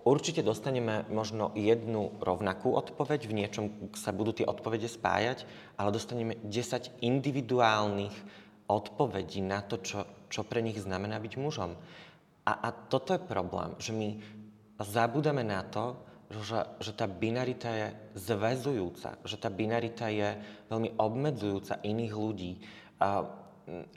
Určite 0.08 0.40
dostaneme 0.40 1.04
možno 1.12 1.52
jednu 1.52 2.16
rovnakú 2.24 2.72
odpoveď, 2.80 3.28
v 3.28 3.44
niečom 3.44 3.92
sa 3.92 4.16
budú 4.16 4.32
tie 4.32 4.48
odpovede 4.48 4.88
spájať, 4.88 5.44
ale 5.76 5.92
dostaneme 5.92 6.40
10 6.48 7.04
individuálnych 7.04 8.16
odpovedí 8.72 9.44
na 9.44 9.60
to, 9.60 9.84
čo, 9.84 10.08
čo 10.32 10.48
pre 10.48 10.63
nich 10.63 10.80
znamená 10.80 11.20
byť 11.20 11.34
mužom. 11.36 11.76
A, 12.48 12.52
a 12.64 12.70
toto 12.72 13.12
je 13.12 13.20
problém, 13.20 13.76
že 13.76 13.92
my 13.92 14.16
zabudeme 14.80 15.44
na 15.44 15.68
to, 15.68 16.00
že, 16.32 16.64
že 16.80 16.92
tá 16.96 17.08
binarita 17.08 17.72
je 17.72 17.88
zväzujúca, 18.16 19.20
že 19.28 19.36
tá 19.36 19.52
binarita 19.52 20.08
je 20.08 20.40
veľmi 20.72 20.96
obmedzujúca 20.96 21.84
iných 21.84 22.14
ľudí. 22.16 22.64
A, 23.04 23.28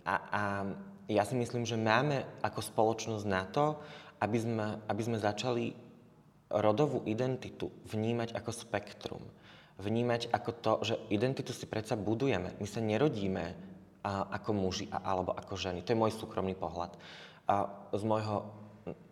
a, 0.07 0.15
a 0.31 0.43
ja 1.11 1.23
si 1.27 1.35
myslím, 1.39 1.67
že 1.67 1.79
máme 1.79 2.27
ako 2.43 2.63
spoločnosť 2.63 3.27
na 3.27 3.43
to, 3.51 3.79
aby 4.23 4.39
sme, 4.39 4.67
aby 4.87 5.03
sme 5.03 5.19
začali 5.19 5.75
rodovú 6.51 7.07
identitu 7.07 7.71
vnímať 7.87 8.35
ako 8.35 8.51
spektrum. 8.51 9.23
Vnímať 9.79 10.31
ako 10.31 10.51
to, 10.59 10.73
že 10.87 10.95
identitu 11.09 11.55
si 11.55 11.67
predsa 11.67 11.95
budujeme. 11.99 12.55
My 12.59 12.67
sa 12.67 12.83
nerodíme 12.83 13.55
a, 14.07 14.29
ako 14.39 14.51
muži 14.55 14.87
a, 14.91 15.03
alebo 15.03 15.35
ako 15.35 15.55
ženy. 15.57 15.83
To 15.83 15.95
je 15.95 16.01
môj 16.03 16.13
súkromný 16.15 16.55
pohľad. 16.55 16.95
A 17.49 17.69
z 17.93 18.03
môjho, 18.05 18.49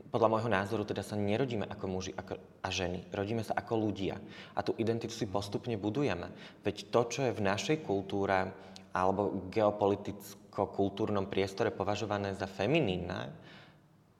podľa 0.08 0.28
môjho 0.28 0.50
názoru 0.50 0.84
teda 0.84 1.04
sa 1.04 1.16
nerodíme 1.16 1.68
ako 1.68 1.84
muži 1.88 2.12
ako, 2.16 2.40
a 2.64 2.68
ženy. 2.68 3.04
Rodíme 3.12 3.44
sa 3.44 3.56
ako 3.56 3.88
ľudia. 3.88 4.16
A 4.56 4.64
tú 4.64 4.72
identitu 4.80 5.12
si 5.12 5.28
postupne 5.28 5.76
budujeme. 5.76 6.32
Veď 6.64 6.90
to, 6.92 7.00
čo 7.08 7.20
je 7.28 7.36
v 7.36 7.44
našej 7.44 7.84
kultúre 7.84 8.52
alebo 8.92 9.48
geopoliticko-kultúrnom 9.52 11.28
priestore 11.28 11.70
považované 11.70 12.32
za 12.34 12.48
feminínne, 12.48 13.30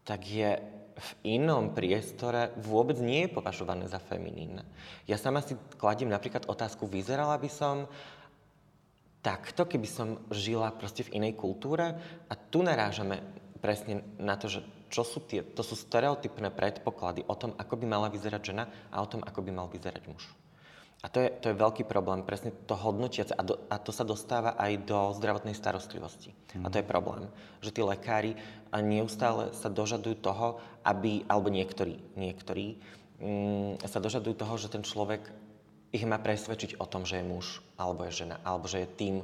tak 0.05 0.25
je 0.29 0.79
v 0.99 1.11
inom 1.38 1.71
priestore 1.73 2.51
vôbec 2.59 2.99
nie 2.99 3.27
je 3.27 3.35
považované 3.38 3.87
za 3.87 4.03
feminínne. 4.03 4.66
Ja 5.07 5.14
sama 5.14 5.40
si 5.40 5.55
kladím 5.79 6.11
napríklad 6.11 6.51
otázku, 6.51 6.90
vyzerala 6.90 7.38
by 7.38 7.51
som 7.51 7.87
takto, 9.23 9.66
keby 9.66 9.87
som 9.87 10.18
žila 10.35 10.75
proste 10.75 11.07
v 11.07 11.23
inej 11.23 11.38
kultúre 11.38 11.94
a 12.27 12.35
tu 12.35 12.66
narážame 12.66 13.23
presne 13.59 14.07
na 14.16 14.38
to, 14.38 14.49
že 14.49 14.64
čo 14.88 15.05
sú 15.05 15.21
tie, 15.21 15.44
to 15.44 15.61
sú 15.61 15.77
stereotypné 15.77 16.49
predpoklady 16.55 17.27
o 17.29 17.35
tom, 17.37 17.53
ako 17.59 17.75
by 17.77 17.87
mala 17.87 18.09
vyzerať 18.09 18.42
žena 18.55 18.64
a 18.88 19.05
o 19.05 19.11
tom, 19.11 19.21
ako 19.21 19.44
by 19.44 19.51
mal 19.53 19.68
vyzerať 19.68 20.03
muž. 20.09 20.25
A 20.99 21.07
to 21.07 21.23
je, 21.23 21.31
to 21.31 21.55
je 21.55 21.62
veľký 21.62 21.87
problém, 21.87 22.27
presne 22.27 22.51
to 22.66 22.75
hodnotiace. 22.75 23.31
A, 23.31 23.47
do, 23.47 23.55
a 23.71 23.79
to 23.79 23.94
sa 23.94 24.03
dostáva 24.03 24.59
aj 24.59 24.83
do 24.83 25.14
zdravotnej 25.14 25.55
starostlivosti. 25.55 26.35
Mm. 26.59 26.66
A 26.66 26.71
to 26.75 26.83
je 26.83 26.90
problém, 26.90 27.31
že 27.62 27.71
tí 27.71 27.87
lekári 27.87 28.35
neustále 28.75 29.55
sa 29.55 29.71
dožadujú 29.71 30.18
toho, 30.18 30.59
aby, 30.83 31.23
alebo 31.31 31.55
niektorí, 31.55 32.03
niektorí 32.18 32.83
mm, 33.23 33.79
sa 33.87 34.03
dožadujú 34.03 34.35
toho, 34.42 34.55
že 34.59 34.75
ten 34.75 34.83
človek 34.83 35.23
ich 35.94 36.03
má 36.03 36.18
presvedčiť 36.18 36.83
o 36.83 36.87
tom, 36.90 37.07
že 37.07 37.23
je 37.23 37.31
muž, 37.31 37.62
alebo 37.79 38.03
je 38.11 38.27
žena, 38.27 38.42
alebo 38.42 38.66
že 38.66 38.83
je 38.83 38.94
tým, 38.99 39.14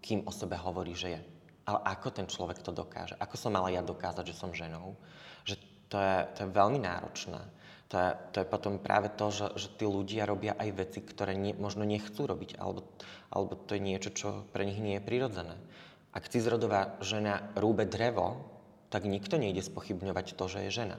kým 0.00 0.22
o 0.24 0.32
sebe 0.32 0.54
hovorí, 0.54 0.94
že 0.94 1.18
je. 1.18 1.20
Ale 1.66 1.82
ako 1.82 2.08
ten 2.14 2.26
človek 2.30 2.62
to 2.62 2.70
dokáže? 2.70 3.18
Ako 3.18 3.34
som 3.34 3.50
mala 3.50 3.74
ja 3.74 3.82
dokázať, 3.82 4.30
že 4.30 4.38
som 4.38 4.54
ženou? 4.54 4.94
Že 5.42 5.54
to 5.90 5.98
je, 5.98 6.16
to 6.34 6.38
je 6.46 6.48
veľmi 6.54 6.78
náročné. 6.78 7.42
To 7.90 7.94
je, 7.98 8.10
to 8.34 8.36
je 8.42 8.46
potom 8.50 8.82
práve 8.82 9.10
to, 9.14 9.30
že, 9.30 9.46
že 9.54 9.68
tí 9.78 9.86
ľudia 9.86 10.26
robia 10.26 10.58
aj 10.58 10.70
veci, 10.74 10.98
ktoré 11.02 11.38
nie, 11.38 11.54
možno 11.54 11.86
nechcú 11.86 12.26
robiť, 12.26 12.58
alebo, 12.58 12.82
alebo 13.30 13.54
to 13.54 13.78
je 13.78 13.82
niečo, 13.82 14.10
čo 14.10 14.26
pre 14.50 14.66
nich 14.66 14.82
nie 14.82 14.98
je 14.98 15.06
prirodzené. 15.06 15.54
Ak 16.10 16.26
cizrodová 16.26 16.98
žena 16.98 17.54
rúbe 17.54 17.86
drevo, 17.86 18.42
tak 18.90 19.06
nikto 19.06 19.38
nejde 19.38 19.62
spochybňovať 19.62 20.34
to, 20.34 20.44
že 20.50 20.66
je 20.66 20.70
žena. 20.82 20.98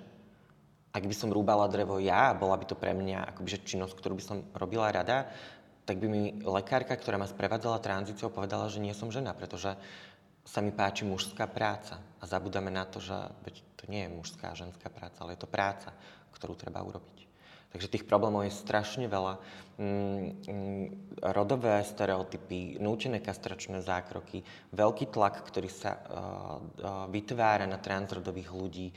Ak 0.96 1.04
by 1.04 1.16
som 1.16 1.32
rúbala 1.32 1.68
drevo 1.68 2.00
ja, 2.00 2.32
bola 2.32 2.56
by 2.56 2.66
to 2.68 2.80
pre 2.80 2.96
mňa 2.96 3.36
akoby, 3.36 3.60
že 3.60 3.68
činnosť, 3.68 3.94
ktorú 4.00 4.14
by 4.16 4.24
som 4.24 4.38
robila 4.56 4.88
rada, 4.88 5.28
tak 5.88 6.04
by 6.04 6.08
mi 6.12 6.22
lekárka, 6.44 7.00
ktorá 7.00 7.16
ma 7.16 7.28
sprevádzala 7.28 7.80
tranzíciou, 7.80 8.28
povedala, 8.28 8.68
že 8.68 8.84
nie 8.84 8.92
som 8.92 9.08
žena, 9.08 9.32
pretože 9.32 9.76
sa 10.48 10.64
mi 10.64 10.72
páči 10.72 11.04
mužská 11.04 11.44
práca. 11.52 12.00
A 12.18 12.24
zabudáme 12.24 12.72
na 12.72 12.88
to, 12.88 13.04
že 13.04 13.14
to 13.76 13.84
nie 13.92 14.08
je 14.08 14.16
mužská 14.16 14.56
ženská 14.56 14.88
práca, 14.88 15.20
ale 15.22 15.36
je 15.36 15.44
to 15.44 15.52
práca 15.52 15.92
ktorú 16.38 16.54
treba 16.54 16.86
urobiť. 16.86 17.27
Takže 17.78 17.94
tých 17.94 18.10
problémov 18.10 18.42
je 18.50 18.58
strašne 18.58 19.06
veľa. 19.06 19.38
Mm, 19.78 20.34
mm, 20.50 20.86
rodové 21.38 21.86
stereotypy, 21.86 22.82
nútené 22.82 23.22
kastračné 23.22 23.86
zákroky, 23.86 24.42
veľký 24.74 25.14
tlak, 25.14 25.46
ktorý 25.46 25.70
sa 25.70 25.94
uh, 25.94 26.02
uh, 26.02 27.06
vytvára 27.14 27.70
na 27.70 27.78
transrodových 27.78 28.50
ľudí 28.50 28.90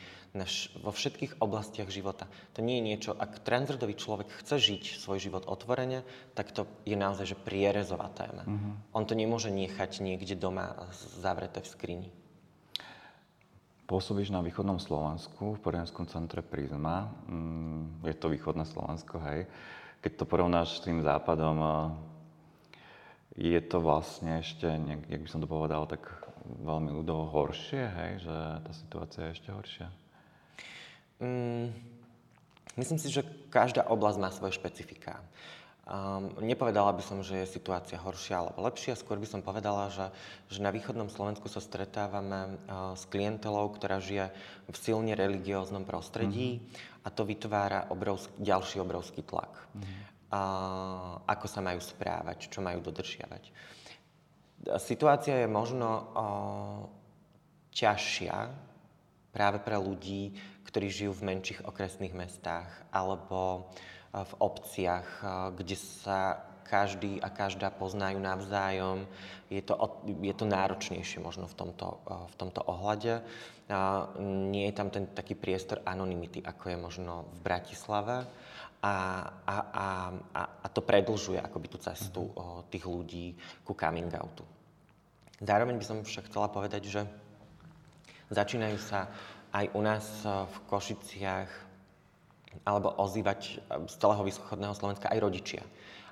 vo 0.81 0.89
všetkých 0.89 1.45
oblastiach 1.45 1.93
života. 1.93 2.25
To 2.57 2.65
nie 2.65 2.81
je 2.81 2.87
niečo, 2.89 3.11
ak 3.13 3.45
transrodový 3.45 4.01
človek 4.01 4.33
chce 4.41 4.57
žiť 4.57 5.05
svoj 5.05 5.21
život 5.21 5.45
otvorene, 5.45 6.01
tak 6.33 6.57
to 6.57 6.65
je 6.89 6.97
naozaj 6.97 7.29
že 7.29 7.37
prierezová 7.37 8.09
téma. 8.17 8.49
Mm-hmm. 8.49 8.97
On 8.97 9.05
to 9.05 9.13
nemôže 9.13 9.53
nechať 9.53 10.01
niekde 10.01 10.41
doma 10.41 10.89
zavreté 11.21 11.61
v 11.61 11.69
skrini. 11.69 12.09
Pôsobíš 13.91 14.31
na 14.31 14.39
východnom 14.39 14.79
Slovensku, 14.79 15.59
v 15.59 15.63
poradenskom 15.67 16.07
centre 16.07 16.47
Prisma. 16.47 17.11
Mm, 17.27 18.07
je 18.07 18.15
to 18.15 18.31
východné 18.31 18.63
Slovensko, 18.63 19.19
hej. 19.27 19.51
Keď 19.99 20.13
to 20.15 20.31
porovnáš 20.31 20.79
s 20.79 20.87
tým 20.87 21.03
západom, 21.03 21.59
je 23.35 23.59
to 23.67 23.83
vlastne 23.83 24.39
ešte, 24.39 24.71
jak 25.11 25.21
by 25.27 25.27
som 25.27 25.43
to 25.43 25.51
povedal, 25.51 25.91
tak 25.91 26.07
veľmi 26.47 26.95
ľudovo 27.03 27.35
horšie, 27.35 27.83
hej, 27.83 28.13
že 28.23 28.37
tá 28.63 28.73
situácia 28.79 29.27
je 29.27 29.35
ešte 29.35 29.51
horšia? 29.51 29.89
Mm, 31.19 31.75
myslím 32.79 32.99
si, 33.03 33.11
že 33.11 33.27
každá 33.51 33.91
oblasť 33.91 34.19
má 34.23 34.31
svoje 34.31 34.55
špecifika. 34.55 35.19
Um, 35.91 36.39
nepovedala 36.39 36.95
by 36.95 37.03
som, 37.03 37.19
že 37.19 37.43
je 37.43 37.59
situácia 37.59 37.99
horšia 37.99 38.39
alebo 38.39 38.63
lepšia, 38.63 38.95
skôr 38.95 39.19
by 39.19 39.27
som 39.27 39.43
povedala, 39.43 39.91
že, 39.91 40.07
že 40.47 40.63
na 40.63 40.71
východnom 40.71 41.11
Slovensku 41.11 41.51
sa 41.51 41.59
stretávame 41.59 42.47
uh, 42.47 42.95
s 42.95 43.11
klientelou, 43.11 43.75
ktorá 43.75 43.99
žije 43.99 44.31
v 44.71 44.77
silne 44.79 45.19
religióznom 45.19 45.83
prostredí 45.83 46.63
mm-hmm. 46.63 47.03
a 47.03 47.09
to 47.11 47.27
vytvára 47.27 47.91
obrovský, 47.91 48.31
ďalší 48.39 48.79
obrovský 48.79 49.27
tlak. 49.27 49.51
Mm-hmm. 49.51 49.99
Uh, 50.31 51.27
ako 51.27 51.47
sa 51.51 51.59
majú 51.59 51.83
správať, 51.83 52.55
čo 52.55 52.63
majú 52.63 52.79
dodržiavať. 52.87 53.51
Situácia 54.79 55.43
je 55.43 55.51
možno 55.51 55.91
uh, 55.91 56.07
ťažšia 57.75 58.37
práve 59.35 59.59
pre 59.59 59.75
ľudí, 59.75 60.39
ktorí 60.71 60.87
žijú 60.87 61.19
v 61.19 61.35
menších 61.35 61.67
okresných 61.67 62.15
mestách 62.15 62.71
alebo 62.95 63.67
uh, 63.75 63.99
v 64.11 64.33
obciach, 64.43 65.07
kde 65.55 65.79
sa 65.79 66.51
každý 66.71 67.19
a 67.19 67.31
každá 67.35 67.75
poznajú 67.75 68.23
navzájom. 68.23 69.07
Je 69.51 69.59
to, 69.59 69.75
je 70.07 70.31
to 70.31 70.47
náročnejšie 70.47 71.19
možno 71.19 71.51
v 71.51 71.55
tomto, 71.59 71.99
v 72.07 72.35
tomto 72.39 72.63
ohľade. 72.63 73.23
Nie 74.23 74.71
je 74.71 74.75
tam 74.75 74.91
ten 74.95 75.11
taký 75.11 75.35
priestor 75.35 75.83
anonymity, 75.83 76.43
ako 76.43 76.65
je 76.71 76.77
možno 76.79 77.27
v 77.35 77.39
Bratislave. 77.43 78.27
A, 78.81 78.95
a, 79.45 79.57
a, 79.77 79.87
a, 80.63 80.67
to 80.73 80.81
predlžuje 80.81 81.37
akoby 81.37 81.69
tú 81.69 81.77
cestu 81.85 82.33
o, 82.33 82.65
tých 82.73 82.89
ľudí 82.89 83.37
ku 83.61 83.77
coming 83.77 84.09
outu. 84.17 84.41
Zároveň 85.37 85.77
by 85.77 85.85
som 85.85 85.99
však 86.01 86.33
chcela 86.33 86.49
povedať, 86.49 86.89
že 86.89 87.05
začínajú 88.33 88.81
sa 88.81 89.13
aj 89.53 89.69
u 89.77 89.85
nás 89.85 90.25
v 90.25 90.57
Košiciach 90.65 91.70
alebo 92.67 92.93
ozývať 92.99 93.63
z 93.89 93.95
celého 93.97 94.23
východného 94.27 94.75
Slovenska 94.75 95.09
aj 95.09 95.19
rodičia. 95.23 95.63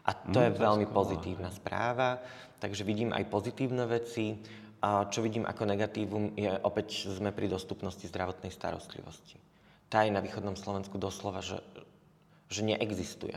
A 0.08 0.16
to 0.16 0.40
mm, 0.40 0.44
je 0.48 0.52
veľmi 0.56 0.86
skôr. 0.88 0.96
pozitívna 1.04 1.50
správa, 1.52 2.22
takže 2.62 2.86
vidím 2.86 3.12
aj 3.12 3.28
pozitívne 3.28 3.84
veci. 3.84 4.40
A 4.78 5.10
čo 5.10 5.26
vidím 5.26 5.42
ako 5.42 5.66
negatívum 5.66 6.38
je 6.38 6.54
opäť 6.62 7.10
sme 7.10 7.34
pri 7.34 7.50
dostupnosti 7.50 8.06
zdravotnej 8.06 8.54
starostlivosti. 8.54 9.34
Tá 9.90 10.06
je 10.06 10.14
na 10.14 10.22
východnom 10.22 10.54
Slovensku 10.54 11.02
doslova, 11.02 11.42
že, 11.42 11.58
že 12.46 12.62
neexistuje. 12.62 13.34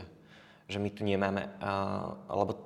Že 0.70 0.78
my 0.78 0.90
tu 0.94 1.02
nemáme, 1.02 1.50
uh, 1.58 2.14
lebo 2.30 2.62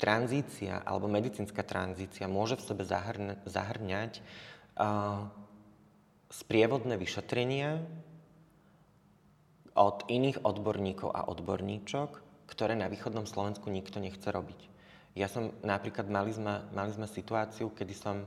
tranzícia 0.00 0.80
alebo 0.88 1.10
medicínska 1.10 1.60
tranzícia 1.66 2.30
môže 2.30 2.56
v 2.56 2.64
sebe 2.64 2.82
zahrň, 2.88 3.44
zahrňať 3.44 4.24
uh, 4.80 5.28
sprievodné 6.32 6.96
vyšetrenia 6.96 7.82
od 9.78 10.02
iných 10.10 10.42
odborníkov 10.42 11.14
a 11.14 11.30
odborníčok, 11.30 12.10
ktoré 12.50 12.74
na 12.74 12.90
východnom 12.90 13.30
Slovensku 13.30 13.70
nikto 13.70 14.02
nechce 14.02 14.26
robiť. 14.26 14.60
Ja 15.14 15.30
som 15.30 15.54
napríklad, 15.62 16.10
mali 16.10 16.34
sme, 16.34 16.66
mali 16.74 16.90
sme 16.90 17.06
situáciu, 17.06 17.70
kedy 17.70 17.94
som 17.94 18.26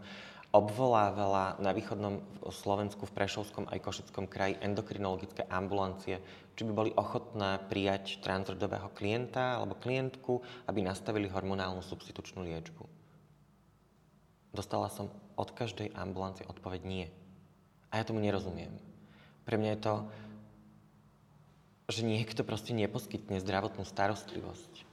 obvolávala 0.52 1.56
na 1.64 1.72
východnom 1.72 2.20
Slovensku 2.52 3.08
v 3.08 3.16
Prešovskom 3.16 3.72
aj 3.72 3.80
Košickom 3.80 4.28
kraji 4.28 4.60
endokrinologické 4.60 5.48
ambulancie, 5.48 6.20
či 6.60 6.68
by 6.68 6.72
boli 6.76 6.92
ochotné 6.92 7.64
prijať 7.72 8.20
transrodového 8.20 8.92
klienta 8.92 9.60
alebo 9.60 9.80
klientku, 9.80 10.44
aby 10.68 10.84
nastavili 10.84 11.32
hormonálnu 11.32 11.80
substitučnú 11.80 12.44
liečbu. 12.44 12.84
Dostala 14.52 14.92
som 14.92 15.08
od 15.40 15.56
každej 15.56 15.96
ambulancie 15.96 16.44
odpoveď 16.44 16.82
nie. 16.84 17.08
A 17.88 18.00
ja 18.00 18.04
tomu 18.04 18.20
nerozumiem. 18.20 18.76
Pre 19.48 19.56
mňa 19.56 19.80
je 19.80 19.82
to 19.88 19.94
že 21.92 22.08
niekto 22.08 22.42
proste 22.48 22.72
neposkytne 22.74 23.38
zdravotnú 23.44 23.84
starostlivosť. 23.84 24.88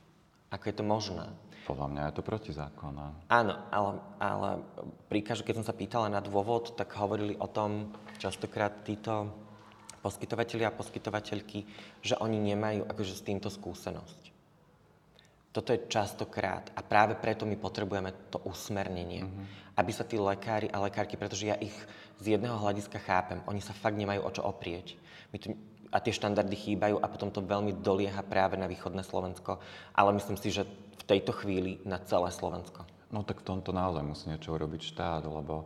Ako 0.51 0.65
je 0.69 0.75
to 0.75 0.85
možné? 0.85 1.27
Podľa 1.69 1.89
mňa 1.93 2.03
je 2.09 2.17
to 2.17 2.25
protizákonné. 2.25 3.07
Áno, 3.29 3.55
ale, 3.69 3.91
ale 4.17 4.51
pri 5.07 5.21
každom, 5.21 5.45
keď 5.45 5.57
som 5.61 5.69
sa 5.69 5.77
pýtala 5.77 6.09
na 6.09 6.25
dôvod, 6.25 6.73
tak 6.73 6.97
hovorili 6.97 7.37
o 7.37 7.45
tom 7.45 7.93
častokrát 8.17 8.85
títo 8.89 9.29
poskytovateľi 10.01 10.65
a 10.65 10.73
poskytovateľky, 10.73 11.69
že 12.01 12.17
oni 12.17 12.41
nemajú 12.41 12.89
akože 12.89 13.15
s 13.15 13.27
týmto 13.27 13.53
skúsenosť. 13.53 14.38
Toto 15.49 15.73
je 15.73 15.89
častokrát 15.89 16.69
a 16.77 16.85
práve 16.85 17.17
preto 17.17 17.49
my 17.49 17.57
potrebujeme 17.57 18.13
to 18.29 18.39
usmernenie, 18.45 19.25
mm-hmm. 19.25 19.45
aby 19.81 19.91
sa 19.93 20.05
tí 20.05 20.21
lekári 20.21 20.69
a 20.69 20.85
lekárky, 20.85 21.17
pretože 21.17 21.49
ja 21.49 21.57
ich 21.57 21.75
z 22.21 22.37
jedného 22.37 22.61
hľadiska 22.61 23.01
chápem, 23.01 23.41
oni 23.49 23.65
sa 23.65 23.73
fakt 23.73 23.97
nemajú 23.97 24.21
o 24.23 24.31
čo 24.35 24.43
oprieť. 24.45 25.01
My 25.33 25.41
tu 25.41 25.57
a 25.89 25.99
tie 26.05 26.13
štandardy 26.13 26.53
chýbajú 26.53 27.01
a 27.01 27.07
potom 27.09 27.33
to 27.33 27.41
veľmi 27.41 27.81
dolieha 27.81 28.21
práve 28.21 28.61
na 28.61 28.69
východné 28.69 29.01
Slovensko. 29.05 29.57
Ale 29.97 30.13
myslím 30.13 30.37
si, 30.37 30.53
že 30.53 30.69
v 30.69 31.05
tejto 31.09 31.33
chvíli 31.33 31.81
na 31.89 31.97
celé 32.05 32.29
Slovensko. 32.29 32.85
No 33.09 33.25
tak 33.25 33.41
v 33.41 33.49
tomto 33.57 33.73
naozaj 33.73 34.05
musí 34.05 34.29
niečo 34.29 34.53
urobiť 34.53 34.85
štát, 34.85 35.25
lebo 35.25 35.65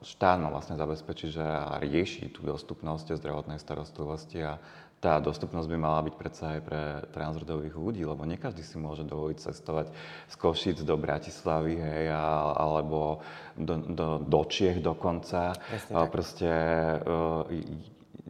štát 0.00 0.40
má 0.40 0.48
vlastne 0.48 0.80
zabezpečiť, 0.80 1.28
že 1.28 1.46
rieši 1.84 2.32
tú 2.32 2.48
dostupnosť 2.48 3.20
zdravotnej 3.20 3.60
starostlivosti 3.60 4.40
a 4.40 4.56
tá 5.02 5.18
dostupnosť 5.18 5.66
by 5.66 5.76
mala 5.82 5.98
byť 6.06 6.14
predsa 6.14 6.44
aj 6.54 6.60
pre 6.62 6.82
transrodových 7.10 7.74
ľudí, 7.74 8.06
lebo 8.06 8.22
nie 8.22 8.38
každý 8.38 8.62
si 8.62 8.78
môže 8.78 9.02
dovoliť 9.02 9.50
cestovať 9.50 9.90
z 10.30 10.34
Košic 10.38 10.78
do 10.86 10.94
Bratislavy, 10.94 11.74
hej, 11.74 12.14
alebo 12.14 13.18
do, 13.58 13.82
do, 13.82 14.06
do 14.22 14.40
Čiech 14.46 14.78
dokonca. 14.78 15.58
Presne 15.58 16.06
Proste 16.06 16.50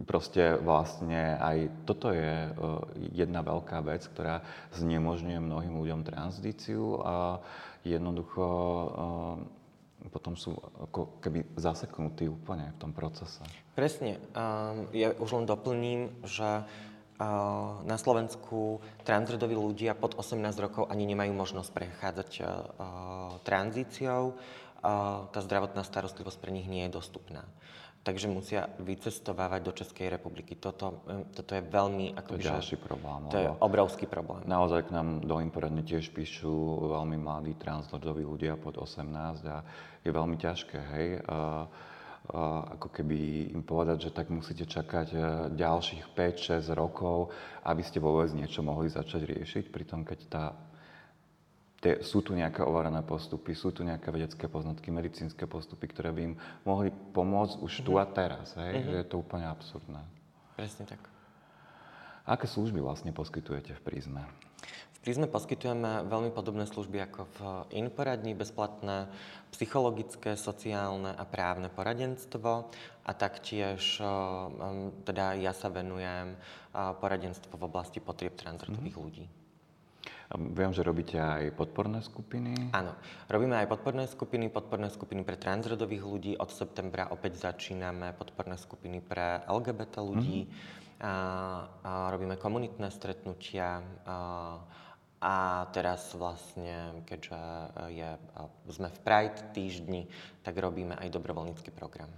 proste 0.02 0.56
vlastne 0.58 1.36
aj 1.38 1.86
toto 1.86 2.10
je 2.10 2.48
uh, 2.48 2.80
jedna 3.12 3.44
veľká 3.44 3.84
vec, 3.84 4.02
ktorá 4.08 4.42
znemožňuje 4.74 5.38
mnohým 5.38 5.74
ľuďom 5.78 6.00
tranzíciu 6.02 6.98
a 7.04 7.38
jednoducho 7.86 8.44
uh, 8.44 9.61
potom 10.08 10.34
sú 10.34 10.56
ako 10.56 11.22
keby 11.22 11.54
zaseknutí 11.54 12.26
úplne 12.26 12.72
v 12.74 12.80
tom 12.80 12.90
procese. 12.96 13.44
Presne. 13.76 14.18
Um, 14.34 14.90
ja 14.96 15.14
už 15.14 15.30
len 15.38 15.46
doplním, 15.46 16.10
že 16.26 16.62
uh, 16.62 16.66
na 17.84 17.96
Slovensku 18.00 18.82
transrodoví 19.06 19.54
ľudia 19.54 19.94
pod 19.94 20.18
18 20.18 20.40
rokov 20.58 20.90
ani 20.90 21.06
nemajú 21.06 21.30
možnosť 21.36 21.70
prechádzať 21.70 22.30
uh, 22.40 22.46
tranzíciou. 23.46 24.34
Tá 24.82 25.38
zdravotná 25.38 25.86
starostlivosť 25.86 26.42
pre 26.42 26.50
nich 26.50 26.66
nie 26.66 26.82
je 26.90 26.98
dostupná 26.98 27.46
takže 28.02 28.26
musia 28.26 28.66
vycestovávať 28.82 29.60
do 29.62 29.72
Českej 29.72 30.10
republiky. 30.10 30.58
Toto, 30.58 31.06
toto 31.30 31.54
je 31.54 31.62
veľmi... 31.62 32.18
Ako 32.18 32.34
to 32.34 32.42
je 32.42 32.50
ďalší 32.50 32.76
problém. 32.82 33.30
To 33.30 33.38
je 33.38 33.50
obrovský 33.62 34.10
problém. 34.10 34.42
Naozaj 34.42 34.90
k 34.90 34.94
nám 34.94 35.22
do 35.22 35.38
Imporadne 35.38 35.86
tiež 35.86 36.10
píšu 36.10 36.50
veľmi 36.90 37.14
mladí 37.14 37.54
transrodoví 37.54 38.26
ľudia 38.26 38.58
pod 38.58 38.82
18 38.82 39.06
a 39.46 39.62
je 40.02 40.10
veľmi 40.10 40.34
ťažké, 40.34 40.78
hej, 40.82 41.08
a, 41.22 41.30
a, 41.30 41.38
ako 42.74 42.90
keby 42.90 43.54
im 43.54 43.62
povedať, 43.62 44.10
že 44.10 44.14
tak 44.14 44.34
musíte 44.34 44.66
čakať 44.66 45.08
e, 45.14 45.18
ďalších 45.54 46.10
5-6 46.10 46.74
rokov, 46.74 47.30
aby 47.62 47.86
ste 47.86 48.02
vôbec 48.02 48.34
niečo 48.34 48.66
mohli 48.66 48.90
začať 48.90 49.30
riešiť, 49.30 49.64
pritom 49.70 50.02
keď 50.02 50.18
tá 50.26 50.44
tie, 51.82 51.98
sú 52.06 52.22
tu 52.22 52.38
nejaké 52.38 52.62
overené 52.62 53.02
postupy, 53.02 53.58
sú 53.58 53.74
tu 53.74 53.82
nejaké 53.82 54.14
vedecké 54.14 54.46
poznatky, 54.46 54.94
medicínske 54.94 55.50
postupy, 55.50 55.90
ktoré 55.90 56.14
by 56.14 56.20
im 56.30 56.34
mohli 56.62 56.94
pomôcť 56.94 57.58
už 57.58 57.82
tu 57.82 57.98
a 57.98 58.06
teraz. 58.06 58.54
Hej? 58.54 58.72
Uh-huh. 58.78 58.88
Že 58.94 58.96
je 59.02 59.06
to 59.10 59.16
úplne 59.18 59.50
absurdné. 59.50 60.00
Presne 60.54 60.86
tak. 60.86 61.02
Aké 62.22 62.46
služby 62.46 62.78
vlastne 62.78 63.10
poskytujete 63.10 63.74
v 63.74 63.82
Prízme? 63.82 64.22
V 64.94 65.10
Prízme 65.10 65.26
poskytujeme 65.26 66.06
veľmi 66.06 66.30
podobné 66.30 66.70
služby 66.70 67.10
ako 67.10 67.26
v 67.26 67.38
Inporadni, 67.74 68.38
bezplatné 68.38 69.10
psychologické, 69.50 70.38
sociálne 70.38 71.10
a 71.18 71.26
právne 71.26 71.66
poradenstvo 71.66 72.70
a 73.02 73.10
taktiež 73.10 73.98
teda 75.02 75.34
ja 75.34 75.50
sa 75.50 75.66
venujem 75.66 76.38
poradenstvo 76.70 77.58
v 77.58 77.66
oblasti 77.66 77.98
potrieb 77.98 78.38
transrodových 78.38 78.94
mm-hmm. 78.94 79.06
ľudí. 79.10 79.41
Viem, 80.32 80.72
že 80.72 80.80
robíte 80.80 81.20
aj 81.20 81.52
podporné 81.52 82.00
skupiny. 82.00 82.72
Áno, 82.72 82.96
robíme 83.28 83.60
aj 83.60 83.68
podporné 83.68 84.08
skupiny, 84.08 84.48
podporné 84.48 84.88
skupiny 84.88 85.20
pre 85.28 85.36
transrodových 85.36 86.04
ľudí. 86.04 86.32
Od 86.40 86.48
septembra 86.48 87.12
opäť 87.12 87.44
začíname 87.44 88.16
podporné 88.16 88.56
skupiny 88.56 89.04
pre 89.04 89.44
LGBT 89.44 90.00
ľudí. 90.00 90.48
Mm-hmm. 90.48 91.04
A, 91.04 91.14
a 91.84 91.90
robíme 92.08 92.40
komunitné 92.40 92.88
stretnutia. 92.88 93.84
A, 94.08 94.16
a 95.20 95.34
teraz 95.74 96.16
vlastne, 96.16 97.04
keďže 97.04 97.38
je, 97.92 98.10
sme 98.72 98.88
v 98.88 98.98
Pride 99.04 99.40
týždni, 99.52 100.08
tak 100.40 100.56
robíme 100.56 100.96
aj 100.96 101.12
dobrovoľnícky 101.12 101.76
program. 101.76 102.08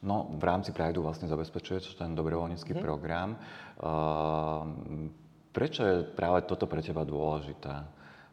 No, 0.00 0.32
v 0.32 0.42
rámci 0.42 0.72
Prideu 0.72 1.04
vlastne 1.04 1.28
zabezpečujete 1.28 1.92
ten 1.92 2.16
dobrovoľnícky 2.16 2.72
hmm. 2.72 2.82
program. 2.82 3.36
Uh, 3.76 5.12
Prečo 5.50 5.82
je 5.82 5.96
práve 6.06 6.46
toto 6.46 6.70
pre 6.70 6.78
teba 6.78 7.02
dôležité, 7.02 7.74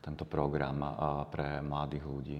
tento 0.05 0.23
program 0.29 0.85
pre 1.33 1.65
mladých 1.65 2.05
ľudí? 2.05 2.39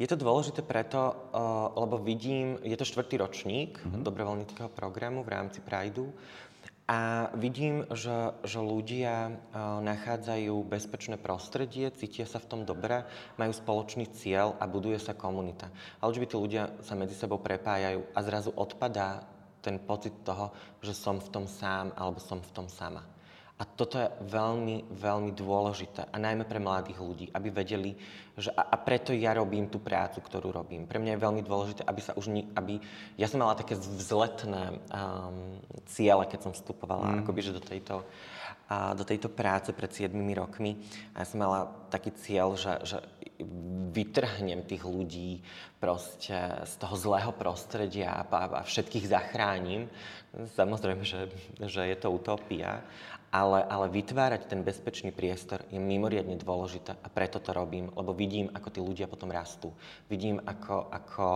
Je 0.00 0.08
to 0.08 0.16
dôležité 0.16 0.64
preto, 0.64 1.30
lebo 1.76 2.00
vidím, 2.00 2.56
je 2.64 2.74
to 2.74 2.88
štvrtý 2.88 3.20
ročník 3.20 3.78
mm-hmm. 3.78 4.02
dobrovoľníckého 4.02 4.72
programu 4.72 5.20
v 5.22 5.32
rámci 5.36 5.60
Prideu 5.60 6.10
a 6.90 7.30
vidím, 7.38 7.86
že, 7.94 8.34
že 8.42 8.58
ľudia 8.58 9.30
nachádzajú 9.84 10.54
bezpečné 10.66 11.22
prostredie, 11.22 11.86
cítia 11.94 12.26
sa 12.26 12.42
v 12.42 12.50
tom 12.50 12.60
dobre, 12.66 13.06
majú 13.38 13.52
spoločný 13.54 14.10
cieľ 14.10 14.58
a 14.58 14.66
buduje 14.66 14.98
sa 14.98 15.14
komunita. 15.14 15.70
Tí 16.02 16.34
ľudia 16.34 16.82
sa 16.82 16.98
medzi 16.98 17.14
sebou 17.14 17.38
prepájajú 17.38 18.10
a 18.10 18.18
zrazu 18.26 18.50
odpadá 18.58 19.22
ten 19.62 19.78
pocit 19.78 20.18
toho, 20.26 20.50
že 20.82 20.96
som 20.96 21.22
v 21.22 21.30
tom 21.30 21.46
sám 21.46 21.94
alebo 21.94 22.18
som 22.18 22.42
v 22.42 22.50
tom 22.50 22.66
sama. 22.66 23.06
A 23.60 23.68
toto 23.68 24.00
je 24.00 24.08
veľmi, 24.24 24.88
veľmi 24.88 25.36
dôležité. 25.36 26.08
A 26.08 26.16
najmä 26.16 26.48
pre 26.48 26.56
mladých 26.56 26.96
ľudí, 26.96 27.26
aby 27.28 27.52
vedeli, 27.52 27.92
že 28.32 28.48
a, 28.56 28.72
a 28.72 28.76
preto 28.80 29.12
ja 29.12 29.36
robím 29.36 29.68
tú 29.68 29.76
prácu, 29.84 30.24
ktorú 30.24 30.48
robím. 30.48 30.88
Pre 30.88 30.96
mňa 30.96 31.12
je 31.12 31.24
veľmi 31.28 31.42
dôležité, 31.44 31.84
aby 31.84 32.00
sa 32.00 32.16
už... 32.16 32.32
Ni, 32.32 32.48
aby, 32.56 32.80
ja 33.20 33.28
som 33.28 33.44
mala 33.44 33.60
také 33.60 33.76
vzletné 33.76 34.80
um, 34.88 35.60
ciele, 35.84 36.24
keď 36.24 36.48
som 36.48 36.52
vstupovala 36.56 37.12
mm. 37.12 37.16
akoby, 37.20 37.40
že 37.44 37.52
do 37.52 37.60
tejto, 37.60 38.08
a, 38.72 38.96
do 38.96 39.04
tejto 39.04 39.28
práce 39.28 39.76
pred 39.76 39.92
7 39.92 40.08
rokmi. 40.32 40.80
A 41.12 41.20
ja 41.20 41.26
som 41.28 41.44
mala 41.44 41.68
taký 41.92 42.16
cieľ, 42.16 42.56
že, 42.56 42.80
že 42.88 43.04
vytrhnem 43.92 44.64
tých 44.64 44.88
ľudí 44.88 45.44
proste 45.76 46.64
z 46.64 46.74
toho 46.80 46.96
zlého 46.96 47.32
prostredia 47.36 48.24
a, 48.24 48.24
a 48.24 48.64
všetkých 48.64 49.04
zachránim. 49.04 49.84
Samozrejme, 50.32 51.04
že, 51.04 51.28
že 51.60 51.92
je 51.92 51.96
to 52.00 52.08
utopia, 52.08 52.80
ale, 53.30 53.62
ale 53.62 53.86
vytvárať 53.86 54.50
ten 54.50 54.66
bezpečný 54.66 55.14
priestor 55.14 55.62
je 55.70 55.78
mimoriadne 55.78 56.34
dôležité 56.34 56.98
a 56.98 57.06
preto 57.06 57.38
to 57.38 57.54
robím, 57.54 57.86
lebo 57.94 58.10
vidím, 58.10 58.50
ako 58.50 58.68
tí 58.74 58.80
ľudia 58.82 59.06
potom 59.06 59.30
rastú. 59.30 59.70
Vidím, 60.10 60.42
ako, 60.42 60.90
ako, 60.90 61.28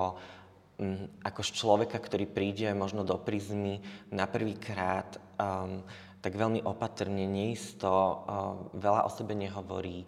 mm, 0.83 1.23
ako 1.23 1.41
z 1.47 1.51
človeka, 1.55 2.03
ktorý 2.03 2.27
príde 2.27 2.67
možno 2.75 3.07
do 3.07 3.15
prizmy 3.15 3.79
na 4.11 4.27
prvýkrát, 4.27 5.23
um, 5.39 5.87
tak 6.19 6.35
veľmi 6.35 6.67
opatrne, 6.67 7.31
neisto, 7.31 7.87
uh, 7.87 8.75
veľa 8.75 9.07
o 9.07 9.11
sebe 9.15 9.39
nehovorí. 9.39 10.03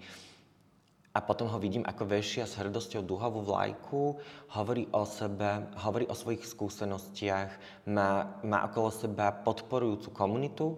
A 1.16 1.25
potom 1.25 1.49
ho 1.49 1.57
vidím, 1.57 1.87
ako 1.87 2.12
vešia 2.12 2.44
s 2.44 2.61
hrdosťou 2.61 3.01
duhovú 3.01 3.40
vlajku, 3.40 4.20
hovorí 4.53 4.85
o 4.92 5.09
sebe, 5.09 5.64
hovorí 5.81 6.05
o 6.11 6.18
svojich 6.18 6.44
skúsenostiach, 6.44 7.51
má, 7.88 8.37
má 8.44 8.68
okolo 8.68 8.92
seba 8.92 9.33
podporujúcu 9.33 10.12
komunitu, 10.12 10.77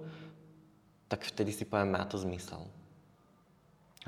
tak 1.09 1.25
vtedy 1.25 1.51
si 1.57 1.64
poviem, 1.64 1.97
má 1.97 2.05
to 2.05 2.21
zmysel. 2.21 2.68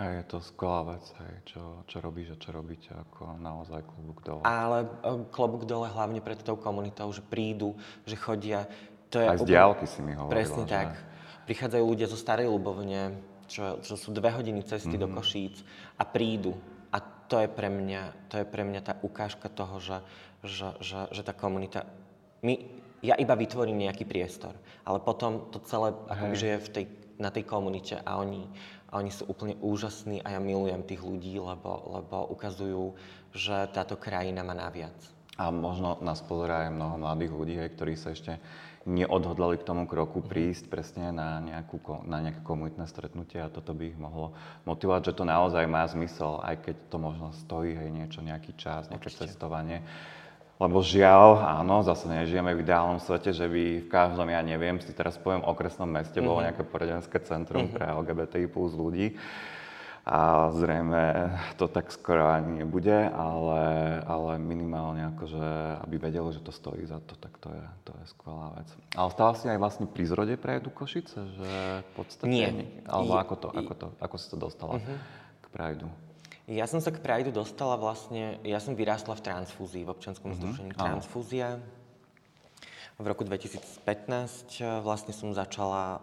A 0.01 0.17
je 0.17 0.25
to 0.33 0.41
skvelá 0.41 0.97
vec, 0.97 1.05
hej, 1.21 1.35
čo, 1.45 1.85
čo 1.85 2.01
robíš 2.01 2.33
a 2.33 2.37
čo 2.41 2.57
robíte, 2.57 2.89
ako 2.89 3.37
naozaj 3.37 3.85
klobúk 3.85 4.25
dole. 4.25 4.43
Ale 4.49 4.89
e, 5.05 5.29
klobúk 5.29 5.69
dole 5.69 5.93
hlavne 5.93 6.25
pred 6.25 6.41
tou 6.41 6.57
komunitou, 6.57 7.13
že 7.13 7.21
prídu, 7.21 7.77
že 8.09 8.17
chodia. 8.17 8.65
To 9.13 9.21
je 9.21 9.27
Aj 9.29 9.37
z 9.37 9.45
diálky 9.45 9.85
si 9.85 10.01
mi 10.01 10.17
hovorila. 10.17 10.33
Presne 10.33 10.65
že? 10.65 10.73
tak. 10.73 10.89
Prichádzajú 11.45 11.85
ľudia 11.85 12.07
zo 12.09 12.17
Starej 12.17 12.49
Ľubovne, 12.49 13.19
čo, 13.51 13.83
čo 13.85 13.99
sú 13.99 14.15
dve 14.15 14.33
hodiny 14.33 14.63
cesty 14.63 14.95
mm-hmm. 14.95 15.05
do 15.05 15.09
mhm. 15.11 15.15
Košíc 15.21 15.57
a 15.99 16.05
prídu. 16.07 16.57
A 16.95 17.03
to 17.03 17.37
je 17.43 17.49
pre 17.51 17.69
mňa, 17.69 18.31
to 18.33 18.41
je 18.41 18.47
pre 18.49 18.63
mňa 18.65 18.81
tá 18.81 18.95
ukážka 19.05 19.53
toho, 19.53 19.83
že, 19.85 19.99
že, 20.47 20.81
že, 20.81 21.13
že 21.13 21.23
tá 21.27 21.37
komunita... 21.37 21.85
My, 22.41 22.57
ja 23.01 23.17
iba 23.17 23.35
vytvorím 23.37 23.89
nejaký 23.89 24.05
priestor, 24.05 24.53
ale 24.85 25.01
potom 25.01 25.49
to 25.49 25.61
celé 25.65 25.93
akoby, 26.09 26.35
že 26.37 26.47
je 26.47 26.59
v 26.59 26.69
tej, 26.69 26.85
na 27.17 27.31
tej 27.33 27.45
komunite 27.49 27.97
a 28.01 28.21
oni, 28.21 28.45
a 28.93 29.01
oni 29.01 29.11
sú 29.13 29.29
úplne 29.29 29.57
úžasní 29.61 30.21
a 30.21 30.37
ja 30.37 30.41
milujem 30.41 30.85
tých 30.85 31.01
ľudí, 31.01 31.41
lebo, 31.41 32.01
lebo 32.01 32.29
ukazujú, 32.33 32.93
že 33.33 33.69
táto 33.73 33.97
krajina 33.97 34.45
má 34.45 34.53
naviac. 34.53 34.97
A 35.41 35.49
možno 35.49 35.97
nás 36.05 36.21
pozerá 36.21 36.69
aj 36.69 36.77
mnoho 36.77 36.97
mladých 37.01 37.33
ľudí, 37.33 37.55
hej, 37.57 37.73
ktorí 37.73 37.97
sa 37.97 38.13
ešte 38.13 38.37
neodhodlali 38.89 39.61
k 39.61 39.67
tomu 39.69 39.85
kroku 39.85 40.25
prísť 40.25 40.73
presne 40.73 41.13
na, 41.13 41.37
nejakú, 41.41 41.81
na 42.09 42.25
nejaké 42.25 42.41
komunitné 42.41 42.89
stretnutie 42.89 43.37
a 43.41 43.53
toto 43.53 43.77
by 43.77 43.93
ich 43.93 43.99
mohlo 44.01 44.33
motivovať, 44.65 45.13
že 45.13 45.17
to 45.21 45.25
naozaj 45.29 45.65
má 45.69 45.85
zmysel, 45.85 46.41
aj 46.41 46.65
keď 46.65 46.77
to 46.89 46.97
možno 46.97 47.33
stojí 47.45 47.77
hej, 47.77 47.93
niečo, 47.93 48.25
nejaký 48.25 48.57
čas, 48.57 48.89
nejaké 48.89 49.13
Určite. 49.13 49.29
cestovanie. 49.29 49.85
Lebo 50.61 50.85
žiaľ, 50.85 51.41
áno, 51.41 51.81
zase 51.81 52.05
nežijeme 52.05 52.53
v 52.53 52.61
ideálnom 52.61 53.01
svete, 53.01 53.33
že 53.33 53.49
by 53.49 53.65
v 53.81 53.89
každom, 53.89 54.29
ja 54.29 54.45
neviem, 54.45 54.77
si 54.77 54.93
teraz 54.93 55.17
poviem, 55.17 55.41
okresnom 55.41 55.89
meste 55.89 56.21
mm-hmm. 56.21 56.29
bolo 56.29 56.41
mhm. 56.45 56.47
nejaké 56.53 56.63
poradenské 56.69 57.19
centrum 57.25 57.65
mm-hmm. 57.65 57.77
pre 57.81 57.85
LGBTI 57.89 58.47
plus 58.53 58.77
ľudí 58.77 59.17
a 60.11 60.49
zrejme 60.57 61.31
to 61.61 61.69
tak 61.69 61.93
skoro 61.93 62.33
ani 62.33 62.65
nebude, 62.65 63.13
ale, 63.13 63.63
ale 64.09 64.41
minimálne 64.41 65.07
akože, 65.15 65.47
aby 65.87 65.97
vedeli, 66.01 66.29
že 66.33 66.41
to 66.41 66.53
stojí 66.53 66.89
za 66.89 66.99
to, 67.05 67.15
tak 67.21 67.37
to 67.37 67.53
je, 67.53 67.65
to 67.85 67.93
je 68.01 68.05
skvelá 68.17 68.57
vec. 68.57 68.69
Ale 68.97 69.09
stala 69.13 69.33
si 69.37 69.47
aj 69.47 69.61
vlastne 69.61 69.87
pri 69.87 70.05
zrode 70.09 70.35
Prajdu 70.41 70.73
Košice, 70.73 71.21
že 71.37 71.51
v 71.85 71.91
podstate... 71.95 72.33
Nie. 72.33 72.49
Alebo 72.89 73.21
ako, 73.21 73.35
to, 73.37 73.49
ako, 73.53 73.73
to, 73.77 73.87
ako 74.01 74.17
si 74.17 74.27
to 74.33 74.37
dostala 74.41 74.81
uh-huh. 74.81 74.99
k 75.45 75.47
Prajdu? 75.53 75.89
Ja 76.51 76.67
som 76.67 76.83
sa 76.83 76.91
k 76.91 76.99
Prajdu 76.99 77.31
dostala 77.31 77.79
vlastne, 77.79 78.43
ja 78.43 78.59
som 78.59 78.75
vyrástla 78.75 79.15
v 79.15 79.23
transfúzii, 79.23 79.87
v 79.87 79.95
občianskom 79.95 80.35
uh-huh. 80.35 80.43
združení 80.43 80.75
Transfúzia. 80.75 81.63
V 82.99 83.07
roku 83.07 83.23
2015 83.23 84.59
eh, 84.59 84.83
vlastne 84.83 85.15
som 85.15 85.31
začala 85.31 86.03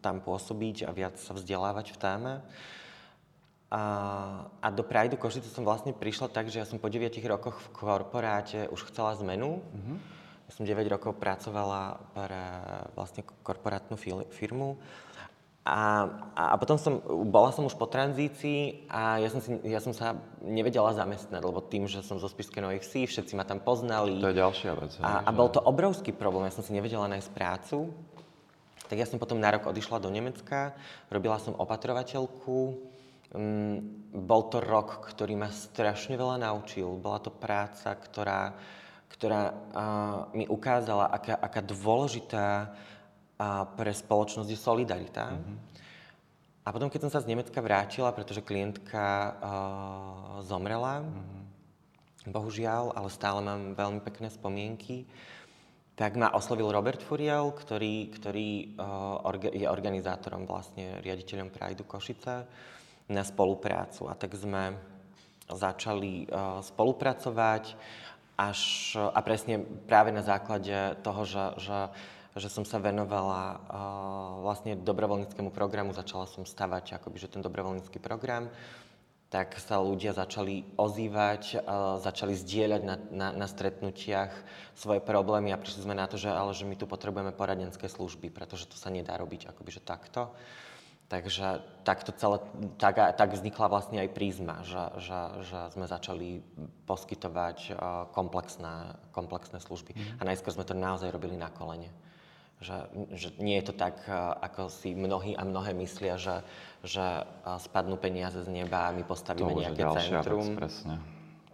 tam 0.00 0.24
pôsobiť 0.24 0.88
a 0.88 0.90
viac 0.96 1.20
sa 1.20 1.36
vzdelávať 1.36 1.92
v 1.92 1.98
téme. 2.00 2.32
A, 3.68 3.84
a 4.64 4.68
do 4.72 4.80
Prideu 4.80 5.20
Košice 5.20 5.52
som 5.52 5.60
vlastne 5.60 5.92
prišla 5.92 6.32
tak, 6.32 6.48
že 6.48 6.64
ja 6.64 6.66
som 6.66 6.80
po 6.80 6.88
9 6.88 7.12
rokoch 7.28 7.60
v 7.60 7.68
korporáte 7.76 8.64
už 8.72 8.88
chcela 8.88 9.12
zmenu. 9.20 9.60
Mm-hmm. 9.60 9.96
Ja 10.48 10.52
som 10.56 10.64
9 10.64 10.88
rokov 10.88 11.20
pracovala 11.20 12.00
pre 12.16 12.42
vlastne 12.96 13.28
korporátnu 13.44 14.00
firmu 14.32 14.80
a, 15.68 16.08
a 16.32 16.56
potom 16.56 16.80
som, 16.80 16.96
bola 17.28 17.52
som 17.52 17.68
už 17.68 17.76
po 17.76 17.84
tranzícii 17.84 18.88
a 18.88 19.20
ja 19.20 19.28
som, 19.28 19.44
si, 19.44 19.52
ja 19.68 19.84
som 19.84 19.92
sa 19.92 20.16
nevedela 20.40 20.96
zamestnať, 20.96 21.44
lebo 21.44 21.60
tým, 21.60 21.84
že 21.84 22.00
som 22.00 22.16
zo 22.16 22.24
Spiskej 22.24 22.64
Novej 22.64 22.80
Vsi, 22.80 23.04
všetci 23.04 23.36
ma 23.36 23.44
tam 23.44 23.60
poznali. 23.60 24.16
To 24.16 24.32
je 24.32 24.40
ďalšia 24.40 24.72
vec. 24.80 24.96
A, 25.04 25.28
a 25.28 25.30
bol 25.30 25.52
to 25.52 25.60
obrovský 25.60 26.16
problém, 26.16 26.48
ja 26.48 26.56
som 26.56 26.64
si 26.64 26.72
nevedela 26.72 27.04
nájsť 27.12 27.30
prácu. 27.36 27.92
Tak 28.88 28.96
ja 28.96 29.04
som 29.04 29.20
potom 29.20 29.36
na 29.36 29.52
rok 29.52 29.68
odišla 29.68 30.00
do 30.00 30.08
Nemecka, 30.08 30.72
robila 31.12 31.36
som 31.36 31.52
opatrovateľku. 31.52 32.56
Um, 33.36 34.08
bol 34.08 34.48
to 34.48 34.64
rok, 34.64 35.04
ktorý 35.12 35.36
ma 35.36 35.52
strašne 35.52 36.16
veľa 36.16 36.48
naučil. 36.48 36.96
Bola 36.96 37.20
to 37.20 37.28
práca, 37.28 37.92
ktorá, 37.92 38.56
ktorá 39.12 39.52
uh, 39.52 40.32
mi 40.32 40.48
ukázala, 40.48 41.12
aká, 41.12 41.36
aká 41.36 41.60
dôležitá 41.60 42.72
a 43.38 43.62
pre 43.64 43.94
spoločnosť 43.94 44.50
je 44.50 44.58
solidarita. 44.58 45.30
Mm-hmm. 45.30 45.56
A 46.66 46.68
potom, 46.74 46.90
keď 46.90 47.06
som 47.06 47.12
sa 47.14 47.22
z 47.22 47.30
Nemecka 47.30 47.62
vrátila, 47.62 48.12
pretože 48.12 48.44
klientka 48.44 49.06
uh, 49.06 49.32
zomrela, 50.44 51.06
mm-hmm. 51.06 52.34
bohužiaľ, 52.34 52.92
ale 52.98 53.08
stále 53.08 53.40
mám 53.40 53.78
veľmi 53.78 54.02
pekné 54.02 54.28
spomienky, 54.28 55.06
tak 55.94 56.14
ma 56.14 56.34
oslovil 56.34 56.70
Robert 56.70 57.00
Furiel, 57.02 57.54
ktorý, 57.54 58.10
ktorý 58.10 58.76
uh, 58.76 59.22
orga, 59.22 59.54
je 59.54 59.66
organizátorom, 59.70 60.44
vlastne 60.44 60.98
riaditeľom 61.00 61.54
Prideu 61.54 61.86
Košice, 61.86 62.44
na 63.08 63.24
spoluprácu. 63.24 64.10
A 64.10 64.14
tak 64.18 64.36
sme 64.36 64.76
začali 65.48 66.28
uh, 66.28 66.60
spolupracovať 66.60 67.64
až, 68.38 68.60
a 68.94 69.18
presne 69.24 69.58
práve 69.88 70.14
na 70.14 70.22
základe 70.22 70.94
toho, 71.02 71.22
že, 71.26 71.44
že 71.58 71.78
že 72.36 72.48
som 72.52 72.66
sa 72.66 72.76
venovala 72.76 73.56
uh, 73.56 73.58
vlastne 74.44 74.76
dobrovoľníckému 74.76 75.48
programu, 75.54 75.96
začala 75.96 76.28
som 76.28 76.44
stavať 76.44 77.00
akoby, 77.00 77.16
že 77.16 77.32
ten 77.32 77.40
dobrovoľnícky 77.40 77.96
program, 78.02 78.52
tak 79.28 79.60
sa 79.60 79.76
ľudia 79.80 80.16
začali 80.16 80.64
ozývať, 80.76 81.60
uh, 81.60 82.00
začali 82.00 82.32
zdieľať 82.36 82.82
na, 82.84 82.96
na, 83.12 83.28
na 83.32 83.46
stretnutiach 83.48 84.32
svoje 84.72 85.00
problémy 85.04 85.52
a 85.52 85.60
prišli 85.60 85.84
sme 85.84 85.96
na 85.96 86.08
to, 86.08 86.16
že, 86.16 86.32
ale 86.32 86.52
že 86.52 86.64
my 86.64 86.76
tu 86.76 86.88
potrebujeme 86.88 87.32
poradenské 87.32 87.88
služby, 87.88 88.32
pretože 88.32 88.68
to 88.68 88.76
sa 88.76 88.88
nedá 88.88 89.16
robiť 89.16 89.52
akoby, 89.52 89.70
že 89.72 89.82
takto. 89.84 90.32
Takže 91.08 91.64
takto 91.88 92.12
celé, 92.12 92.36
tak, 92.76 93.00
tak 93.00 93.32
vznikla 93.32 93.72
vlastne 93.72 93.96
aj 94.04 94.12
prízma, 94.12 94.60
že, 94.60 95.00
že, 95.00 95.20
že 95.40 95.58
sme 95.72 95.88
začali 95.88 96.44
poskytovať 96.84 97.58
uh, 97.72 98.04
komplexné, 98.12 98.92
komplexné 99.16 99.56
služby. 99.56 99.96
Mm. 99.96 100.20
A 100.20 100.22
najskôr 100.28 100.52
sme 100.52 100.68
to 100.68 100.76
naozaj 100.76 101.08
robili 101.08 101.40
na 101.40 101.48
kolene. 101.48 101.88
Že, 102.58 102.90
že 103.14 103.28
nie 103.38 103.54
je 103.62 103.70
to 103.70 103.74
tak, 103.78 104.02
eh, 104.10 104.14
ako 104.18 104.66
si 104.66 104.90
mnohí 104.90 105.38
a 105.38 105.46
mnohé 105.46 105.74
myslia, 105.78 106.18
že, 106.18 106.42
že 106.82 107.02
eh, 107.02 107.24
spadnú 107.62 107.94
peniaze 107.98 108.42
z 108.42 108.50
neba 108.50 108.90
a 108.90 108.94
my 108.94 109.06
postavíme 109.06 109.54
to 109.54 109.62
nejaké 109.62 109.84
centrum. 109.94 110.42
Vec, 110.42 110.58
presne. 110.58 110.98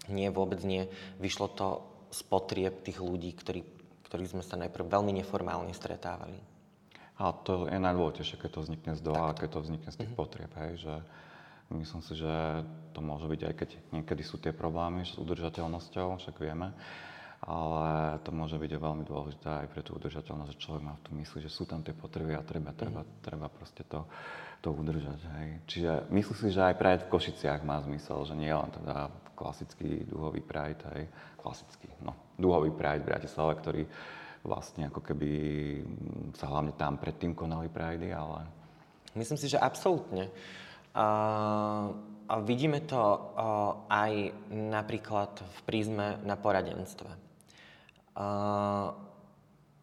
Nie, 0.08 0.28
vôbec 0.32 0.60
nie. 0.64 0.88
Vyšlo 1.20 1.52
to 1.52 1.66
z 2.12 2.20
potrieb 2.28 2.84
tých 2.84 3.00
ľudí, 3.00 3.32
ktorí, 3.32 3.60
ktorí 4.08 4.24
sme 4.28 4.44
sa 4.44 4.60
najprv 4.60 4.84
veľmi 4.86 5.12
neformálne 5.16 5.72
stretávali. 5.72 6.36
A 7.14 7.30
to 7.30 7.70
je 7.70 7.78
najdôležitejšie, 7.78 8.36
keď 8.42 8.50
to 8.50 8.60
vznikne 8.66 8.92
z 8.98 9.02
dola, 9.02 9.38
keď 9.38 9.48
to 9.54 9.60
vznikne 9.62 9.90
z 9.90 9.98
tých 10.02 10.12
mm-hmm. 10.12 10.18
potrieb. 10.18 10.50
Hej, 10.58 10.72
že 10.82 10.94
myslím 11.72 12.02
si, 12.02 12.12
že 12.18 12.32
to 12.92 13.00
môže 13.00 13.26
byť 13.30 13.40
aj 13.48 13.54
keď 13.54 13.70
niekedy 13.94 14.22
sú 14.26 14.36
tie 14.42 14.50
problémy 14.50 15.06
s 15.06 15.14
udržateľnosťou, 15.16 16.20
však 16.20 16.36
vieme 16.42 16.74
ale 17.44 18.18
to 18.24 18.32
môže 18.32 18.56
byť 18.56 18.72
veľmi 18.80 19.04
dôležité 19.04 19.48
aj 19.64 19.66
pre 19.68 19.84
tú 19.84 20.00
udržateľnosť, 20.00 20.50
že 20.56 20.62
človek 20.64 20.82
má 20.82 20.96
v 20.96 21.04
tom 21.04 21.14
mysli, 21.20 21.38
že 21.44 21.52
sú 21.52 21.68
tam 21.68 21.84
tie 21.84 21.92
potreby 21.92 22.32
a 22.32 22.42
treba, 22.42 22.72
treba, 22.72 23.04
mm. 23.04 23.20
treba 23.20 23.46
proste 23.52 23.84
to, 23.84 24.08
to 24.64 24.72
udržať. 24.72 25.20
Hej. 25.38 25.48
Čiže 25.68 25.90
myslím 26.08 26.36
si, 26.40 26.48
že 26.56 26.64
aj 26.64 26.78
Pride 26.80 27.04
v 27.04 27.12
Košiciach 27.12 27.60
má 27.68 27.84
zmysel, 27.84 28.24
že 28.24 28.32
nie 28.32 28.48
len 28.48 28.70
teda 28.72 29.12
klasický 29.36 30.08
duhový 30.08 30.40
Pride, 30.40 30.80
hej, 30.96 31.04
klasický, 31.36 31.92
no, 32.00 32.16
duhový 32.40 32.72
Pride 32.72 33.04
v 33.04 33.10
Bratislave, 33.12 33.52
ktorý 33.60 33.82
vlastne 34.44 34.92
ako 34.92 35.00
keby 35.00 35.30
sa 36.36 36.52
hlavne 36.52 36.76
tam 36.76 37.00
predtým 37.00 37.32
konali 37.32 37.72
Pridey, 37.72 38.12
ale... 38.12 38.44
Myslím 39.16 39.40
si, 39.40 39.48
že 39.48 39.56
absolútne. 39.56 40.28
Uh, 40.94 41.90
a 42.28 42.34
vidíme 42.44 42.84
to 42.84 43.00
uh, 43.00 43.88
aj 43.88 44.36
napríklad 44.52 45.32
v 45.40 45.58
prízme 45.64 46.20
na 46.22 46.36
poradenstve. 46.36 47.23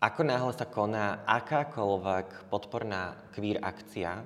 Ako 0.01 0.21
náhle 0.25 0.53
sa 0.55 0.65
koná 0.65 1.21
akákoľvek 1.27 2.49
podporná 2.49 3.19
queer 3.35 3.61
akcia, 3.61 4.23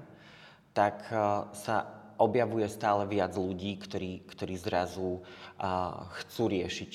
tak 0.72 1.08
sa 1.52 1.76
objavuje 2.16 2.64
stále 2.72 3.04
viac 3.12 3.36
ľudí, 3.36 3.76
ktorí, 3.76 4.24
ktorí 4.24 4.56
zrazu 4.56 5.20
chcú 6.24 6.44
riešiť 6.48 6.94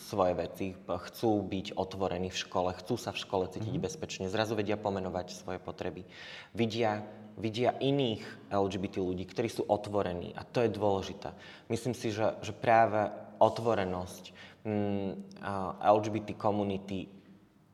svoje 0.00 0.32
veci, 0.32 0.66
chcú 0.72 1.30
byť 1.44 1.66
otvorení 1.76 2.32
v 2.32 2.40
škole, 2.40 2.72
chcú 2.72 2.96
sa 2.96 3.12
v 3.12 3.20
škole 3.20 3.44
cítiť 3.52 3.68
mm-hmm. 3.68 3.84
bezpečne, 3.84 4.32
zrazu 4.32 4.56
vedia 4.56 4.80
pomenovať 4.80 5.36
svoje 5.36 5.60
potreby. 5.60 6.08
Vidia, 6.56 7.04
vidia 7.36 7.76
iných 7.76 8.48
LGBT 8.48 9.04
ľudí, 9.04 9.28
ktorí 9.28 9.48
sú 9.52 9.68
otvorení 9.68 10.32
a 10.36 10.44
to 10.44 10.64
je 10.64 10.72
dôležité. 10.72 11.36
Myslím 11.68 11.92
si, 11.92 12.16
že, 12.16 12.32
že 12.40 12.56
práve 12.56 13.12
otvorenosť, 13.44 14.51
LGBT 15.82 16.38
komunity 16.38 17.10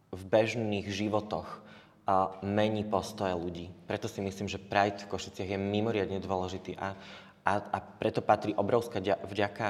v 0.09 0.23
bežných 0.25 0.89
životoch 0.89 1.69
a 2.09 2.41
mení 2.41 2.89
postoje 2.89 3.37
ľudí. 3.37 3.69
Preto 3.85 4.09
si 4.09 4.25
myslím, 4.25 4.49
že 4.49 4.57
Pride 4.57 5.05
v 5.05 5.11
Košiciach 5.13 5.53
je 5.53 5.61
mimoriadne 5.61 6.17
dôležitý 6.25 6.81
a, 6.81 6.97
a, 7.45 7.53
a 7.61 7.79
preto 7.85 8.25
patrí 8.25 8.57
obrovská 8.57 9.05
vďaka 9.05 9.67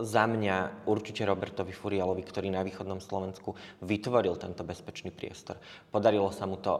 za 0.00 0.24
mňa 0.24 0.88
určite 0.88 1.28
Robertovi 1.28 1.76
Furialovi, 1.76 2.24
ktorý 2.24 2.48
na 2.48 2.64
východnom 2.64 3.04
Slovensku 3.04 3.52
vytvoril 3.84 4.40
tento 4.40 4.64
bezpečný 4.64 5.12
priestor. 5.12 5.60
Podarilo 5.92 6.32
sa 6.32 6.48
mu 6.48 6.56
to 6.56 6.72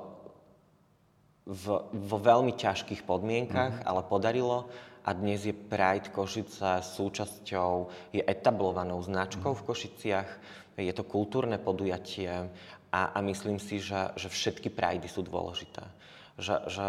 v, 1.44 1.64
vo 1.84 2.16
veľmi 2.16 2.56
ťažkých 2.56 3.04
podmienkach, 3.04 3.84
mm-hmm. 3.84 3.88
ale 3.88 4.08
podarilo 4.08 4.72
a 5.04 5.10
dnes 5.12 5.44
je 5.44 5.52
Pride 5.52 6.08
Košice 6.08 6.80
súčasťou, 6.80 7.70
je 8.16 8.24
etablovanou 8.24 9.04
značkou 9.04 9.52
v 9.52 9.64
Košiciach, 9.68 10.30
je 10.80 10.92
to 10.96 11.04
kultúrne 11.06 11.60
podujatie 11.60 12.50
a, 12.90 13.00
a 13.14 13.18
myslím 13.22 13.60
si, 13.60 13.78
že, 13.78 14.10
že 14.18 14.32
všetky 14.32 14.72
Pridey 14.72 15.06
sú 15.06 15.22
dôležité. 15.22 15.84
Že, 16.40 16.56
že 16.66 16.86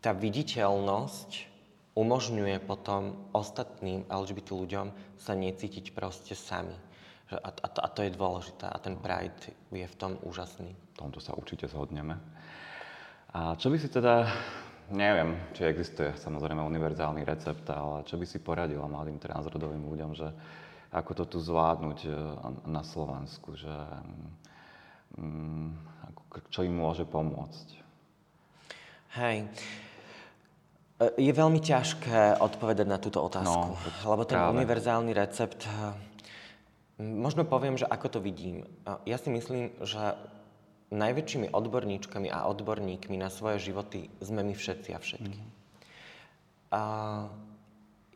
tá 0.00 0.12
viditeľnosť 0.12 1.48
umožňuje 1.96 2.56
potom 2.64 3.28
ostatným 3.36 4.08
LGBT 4.08 4.48
ľuďom 4.56 4.86
sa 5.20 5.32
necítiť 5.36 5.92
proste 5.92 6.32
sami. 6.32 6.76
A, 7.30 7.48
a, 7.48 7.68
a 7.68 7.88
to 7.92 8.02
je 8.02 8.10
dôležité 8.10 8.66
a 8.66 8.76
ten 8.82 8.98
Pride 8.98 9.54
je 9.70 9.86
v 9.86 9.98
tom 10.00 10.18
úžasný. 10.26 10.74
V 10.74 10.96
tomto 10.96 11.22
sa 11.22 11.36
určite 11.36 11.70
zhodneme. 11.70 12.18
A 13.30 13.54
čo 13.54 13.70
by 13.70 13.76
si 13.78 13.86
teda, 13.86 14.26
neviem, 14.90 15.38
či 15.54 15.66
existuje 15.66 16.12
samozrejme 16.18 16.60
univerzálny 16.62 17.22
recept, 17.22 17.66
ale 17.70 18.02
čo 18.04 18.18
by 18.18 18.26
si 18.26 18.42
poradila 18.42 18.90
mladým 18.90 19.22
transrodovým 19.22 19.86
ľuďom, 19.86 20.10
že 20.14 20.28
ako 20.90 21.12
to 21.22 21.24
tu 21.26 21.38
zvládnuť 21.38 21.98
e, 22.02 22.10
na 22.66 22.82
Slovensku, 22.82 23.54
že 23.54 23.70
um, 25.14 25.70
čo 26.50 26.66
im 26.66 26.74
môže 26.74 27.06
pomôcť? 27.06 27.66
Hej. 29.14 29.46
E, 30.98 31.06
je 31.14 31.30
veľmi 31.30 31.62
ťažké 31.62 32.42
odpovedať 32.42 32.86
na 32.90 32.98
túto 32.98 33.22
otázku, 33.22 33.78
no, 33.78 34.10
lebo 34.10 34.26
ten 34.26 34.42
práve. 34.42 34.58
univerzálny 34.58 35.14
recept, 35.14 35.62
e, 35.62 35.94
možno 36.98 37.46
poviem, 37.46 37.78
že 37.78 37.86
ako 37.86 38.18
to 38.18 38.18
vidím. 38.18 38.66
Ja 39.06 39.14
si 39.14 39.30
myslím, 39.30 39.70
že 39.86 40.18
najväčšími 40.90 41.54
odborníčkami 41.54 42.28
a 42.30 42.50
odborníkmi 42.50 43.16
na 43.18 43.30
svoje 43.30 43.70
životy 43.70 44.10
sme 44.18 44.42
my 44.42 44.54
všetci 44.54 44.90
a 44.94 44.98
všetky. 44.98 45.38
Mm. 45.38 45.52
A 46.70 46.82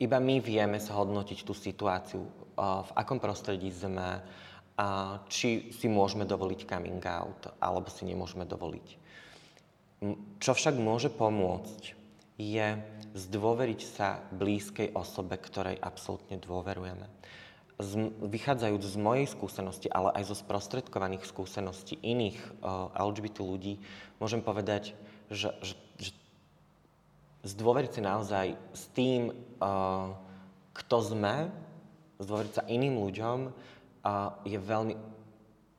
iba 0.02 0.18
my 0.18 0.42
vieme 0.42 0.78
zhodnotiť 0.82 1.38
tú 1.46 1.54
situáciu, 1.54 2.22
v 2.58 2.90
akom 2.94 3.18
prostredí 3.22 3.70
sme, 3.70 4.22
a 4.74 4.86
či 5.30 5.70
si 5.70 5.86
môžeme 5.86 6.26
dovoliť 6.26 6.66
coming 6.66 7.02
out, 7.06 7.54
alebo 7.62 7.86
si 7.90 8.02
nemôžeme 8.06 8.42
dovoliť. 8.42 8.88
Čo 10.42 10.52
však 10.54 10.74
môže 10.78 11.14
pomôcť, 11.14 11.94
je 12.34 12.66
zdôveriť 13.14 13.80
sa 13.86 14.18
blízkej 14.34 14.98
osobe, 14.98 15.38
ktorej 15.38 15.78
absolútne 15.78 16.42
dôverujeme 16.42 17.06
z, 17.78 18.14
vychádzajúc 18.22 18.82
z 18.82 18.96
mojej 18.96 19.26
skúsenosti, 19.26 19.90
ale 19.90 20.14
aj 20.14 20.30
zo 20.30 20.36
sprostredkovaných 20.38 21.26
skúseností 21.26 21.98
iných 21.98 22.38
uh, 22.62 22.94
LGBT 22.94 23.42
ľudí, 23.42 23.82
môžem 24.22 24.38
povedať, 24.38 24.94
že, 25.26 25.50
že, 25.58 25.74
že 25.98 26.10
zdôveriť 27.42 27.90
si 27.98 28.00
naozaj 28.00 28.46
s 28.70 28.84
tým, 28.94 29.34
uh, 29.58 30.14
kto 30.74 30.96
sme, 31.02 31.50
zdôveriť 32.22 32.52
sa 32.54 32.66
iným 32.70 33.02
ľuďom, 33.02 33.38
uh, 33.50 33.52
je 34.46 34.58
veľmi 34.58 34.94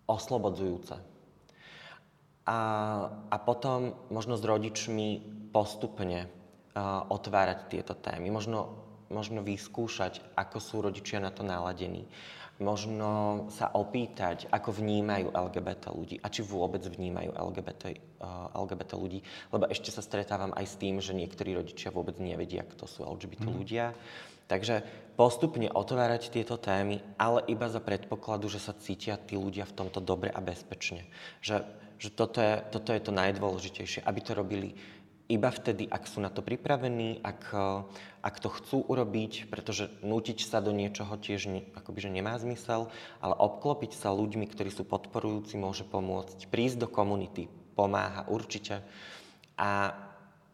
oslobodzujúce. 0.05 0.99
A, 2.45 2.59
a 3.09 3.37
potom 3.41 3.97
možno 4.13 4.37
s 4.37 4.45
rodičmi 4.45 5.23
postupne 5.49 6.27
uh, 6.27 7.07
otvárať 7.09 7.73
tieto 7.73 7.97
témy. 7.97 8.29
Možno 8.29 8.84
možno 9.09 9.45
vyskúšať, 9.45 10.21
ako 10.33 10.57
sú 10.57 10.75
rodičia 10.81 11.21
na 11.21 11.29
to 11.29 11.45
naladení. 11.45 12.07
Možno 12.55 13.43
sa 13.51 13.67
opýtať, 13.75 14.47
ako 14.47 14.79
vnímajú 14.79 15.27
LGBT 15.27 15.91
ľudí 15.91 16.15
a 16.23 16.31
či 16.31 16.39
vôbec 16.39 16.79
vnímajú 16.87 17.35
LGBT, 17.35 17.83
uh, 18.23 18.47
eh, 18.55 18.63
LGBT 18.63 18.95
ľudí. 18.95 19.19
Lebo 19.51 19.67
ešte 19.67 19.91
sa 19.91 19.99
stretávam 19.99 20.55
aj 20.55 20.63
s 20.63 20.79
tým, 20.79 21.03
že 21.03 21.11
niektorí 21.11 21.51
rodičia 21.51 21.91
vôbec 21.91 22.15
nevedia, 22.15 22.63
kto 22.63 22.87
sú 22.87 23.03
LGBT 23.03 23.51
mm. 23.51 23.55
ľudia. 23.59 23.85
Takže 24.45 24.85
postupne 25.17 25.67
otvárať 25.73 26.29
tieto 26.29 26.55
témy, 26.55 27.01
ale 27.17 27.41
iba 27.49 27.65
za 27.65 27.81
predpokladu, 27.81 28.45
že 28.47 28.61
sa 28.61 28.77
cítia 28.77 29.17
tí 29.17 29.35
ľudia 29.35 29.65
v 29.65 29.75
tomto 29.75 29.99
dobre 29.99 30.29
a 30.29 30.37
bezpečne. 30.37 31.09
Že, 31.41 31.65
že 31.97 32.09
toto, 32.13 32.39
je, 32.39 32.61
toto 32.69 32.93
je 32.93 33.01
to 33.01 33.11
najdôležitejšie, 33.11 34.05
aby 34.05 34.19
to 34.21 34.31
robili 34.37 34.77
iba 35.25 35.49
vtedy, 35.49 35.89
ak 35.89 36.05
sú 36.05 36.21
na 36.21 36.29
to 36.29 36.45
pripravení, 36.45 37.17
ak, 37.25 37.41
ak 38.21 38.35
to 38.37 38.49
chcú 38.53 38.77
urobiť, 38.85 39.49
pretože 39.49 39.89
nútiť 40.05 40.45
sa 40.45 40.61
do 40.61 40.69
niečoho 40.69 41.17
tiež 41.17 41.49
ne, 41.49 41.61
akoby, 41.73 42.13
nemá 42.13 42.37
zmysel, 42.37 42.93
ale 43.17 43.33
obklopiť 43.33 43.97
sa 43.97 44.13
ľuďmi, 44.13 44.45
ktorí 44.45 44.69
sú 44.69 44.85
podporujúci, 44.85 45.57
môže 45.57 45.81
pomôcť. 45.81 46.45
Prísť 46.49 46.85
do 46.85 46.87
komunity 46.89 47.49
pomáha 47.73 48.29
určite 48.29 48.85
a, 49.57 49.97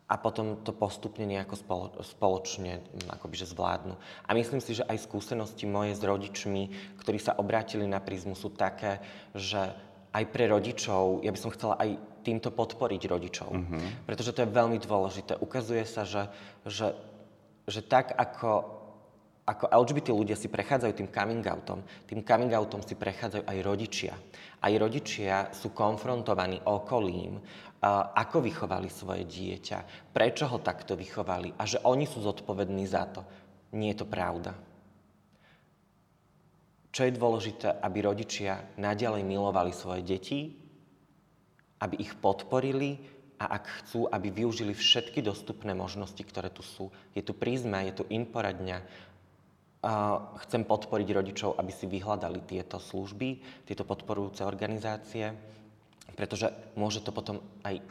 a 0.08 0.16
potom 0.16 0.64
to 0.64 0.72
postupne 0.72 1.28
nejako 1.28 1.56
spolo, 1.60 1.86
spoločne 2.00 2.80
akoby, 3.12 3.36
že 3.44 3.52
zvládnu. 3.52 4.00
A 4.24 4.32
myslím 4.32 4.64
si, 4.64 4.80
že 4.80 4.88
aj 4.88 5.04
skúsenosti 5.04 5.68
moje 5.68 6.00
s 6.00 6.02
rodičmi, 6.02 6.96
ktorí 6.96 7.20
sa 7.20 7.36
obrátili 7.36 7.84
na 7.92 8.00
prízmu, 8.00 8.40
sú 8.40 8.48
také, 8.56 9.04
že 9.36 9.76
aj 10.12 10.24
pre 10.32 10.48
rodičov, 10.48 11.24
ja 11.24 11.32
by 11.32 11.40
som 11.40 11.52
chcela 11.56 11.80
aj 11.80 12.11
týmto 12.22 12.54
podporiť 12.54 13.02
rodičov. 13.10 13.50
Mm-hmm. 13.52 14.06
Pretože 14.06 14.32
to 14.32 14.46
je 14.46 14.56
veľmi 14.56 14.78
dôležité. 14.78 15.38
Ukazuje 15.42 15.84
sa, 15.84 16.06
že, 16.06 16.30
že, 16.64 16.94
že 17.66 17.82
tak 17.82 18.14
ako, 18.14 18.82
ako 19.46 19.66
LGBT 19.70 20.14
ľudia 20.14 20.38
si 20.38 20.48
prechádzajú 20.48 20.94
tým 20.94 21.10
coming 21.10 21.44
outom, 21.50 21.82
tým 22.06 22.22
coming 22.22 22.54
outom 22.54 22.86
si 22.86 22.94
prechádzajú 22.94 23.44
aj 23.44 23.58
rodičia. 23.66 24.14
Aj 24.62 24.74
rodičia 24.78 25.50
sú 25.52 25.74
konfrontovaní 25.74 26.62
okolím, 26.64 27.42
ako 28.14 28.46
vychovali 28.46 28.94
svoje 28.94 29.26
dieťa, 29.26 30.14
prečo 30.14 30.46
ho 30.46 30.62
takto 30.62 30.94
vychovali 30.94 31.58
a 31.58 31.66
že 31.66 31.82
oni 31.82 32.06
sú 32.06 32.22
zodpovední 32.22 32.86
za 32.86 33.10
to. 33.10 33.26
Nie 33.74 33.98
je 33.98 34.06
to 34.06 34.08
pravda. 34.08 34.54
Čo 36.92 37.08
je 37.08 37.18
dôležité, 37.18 37.82
aby 37.82 38.04
rodičia 38.04 38.62
nadalej 38.78 39.24
milovali 39.24 39.74
svoje 39.74 40.04
deti, 40.04 40.61
aby 41.82 41.98
ich 41.98 42.14
podporili 42.14 43.02
a 43.42 43.58
ak 43.58 43.66
chcú, 43.84 44.06
aby 44.06 44.30
využili 44.30 44.78
všetky 44.78 45.26
dostupné 45.26 45.74
možnosti, 45.74 46.22
ktoré 46.22 46.54
tu 46.54 46.62
sú. 46.62 46.94
Je 47.18 47.26
tu 47.26 47.34
prízma, 47.34 47.82
je 47.90 47.98
tu 47.98 48.04
inforadňa. 48.06 49.10
Chcem 50.46 50.62
podporiť 50.62 51.08
rodičov, 51.10 51.58
aby 51.58 51.74
si 51.74 51.90
vyhľadali 51.90 52.46
tieto 52.46 52.78
služby, 52.78 53.42
tieto 53.66 53.82
podporujúce 53.82 54.46
organizácie, 54.46 55.34
pretože 56.14 56.54
môže 56.78 57.02
to 57.02 57.10
potom 57.10 57.42
aj 57.66 57.82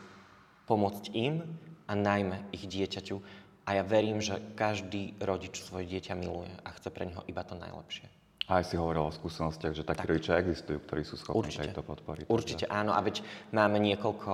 pomôcť 0.71 1.11
im 1.19 1.43
a 1.91 1.99
najmä 1.99 2.47
ich 2.55 2.71
dieťaťu. 2.71 3.19
A 3.67 3.75
ja 3.75 3.83
verím, 3.83 4.23
že 4.23 4.39
každý 4.55 5.19
rodič 5.19 5.59
svoje 5.59 5.91
dieťa 5.91 6.15
miluje 6.15 6.55
a 6.63 6.71
chce 6.79 6.95
pre 6.95 7.11
neho 7.11 7.27
iba 7.27 7.43
to 7.43 7.59
najlepšie. 7.59 8.20
A 8.51 8.59
aj 8.59 8.67
si 8.67 8.75
hovoril 8.75 9.07
o 9.07 9.15
skúsenostiach, 9.15 9.79
že 9.79 9.87
takí 9.87 10.03
tak. 10.03 10.11
rodičia 10.11 10.43
existujú, 10.43 10.83
ktorí 10.83 11.07
sú 11.07 11.15
schopní 11.15 11.55
Určite. 11.55 11.71
tejto 11.71 11.87
podpory. 11.87 12.27
Určite 12.27 12.67
takže... 12.67 12.75
áno. 12.83 12.91
A 12.91 12.99
veď 12.99 13.23
máme 13.55 13.79
niekoľko, 13.79 14.33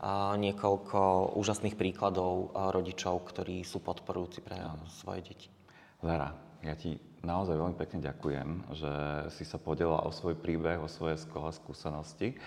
uh, 0.00 0.32
niekoľko 0.40 1.00
úžasných 1.36 1.76
príkladov 1.76 2.48
uh, 2.56 2.72
rodičov, 2.72 3.28
ktorí 3.28 3.60
sú 3.68 3.84
podporujúci 3.84 4.40
pre 4.40 4.56
áno. 4.56 4.88
svoje 4.88 5.20
deti. 5.20 5.52
Zara, 6.00 6.32
ja 6.64 6.72
ti 6.80 6.96
naozaj 7.20 7.60
veľmi 7.60 7.76
pekne 7.76 8.00
ďakujem, 8.08 8.48
že 8.72 8.92
si 9.36 9.44
sa 9.44 9.60
podelila 9.60 10.00
o 10.08 10.16
svoj 10.16 10.32
príbeh, 10.40 10.80
o 10.80 10.88
svoje 10.88 11.20
skvelé 11.20 11.52
skúsenosti. 11.52 12.40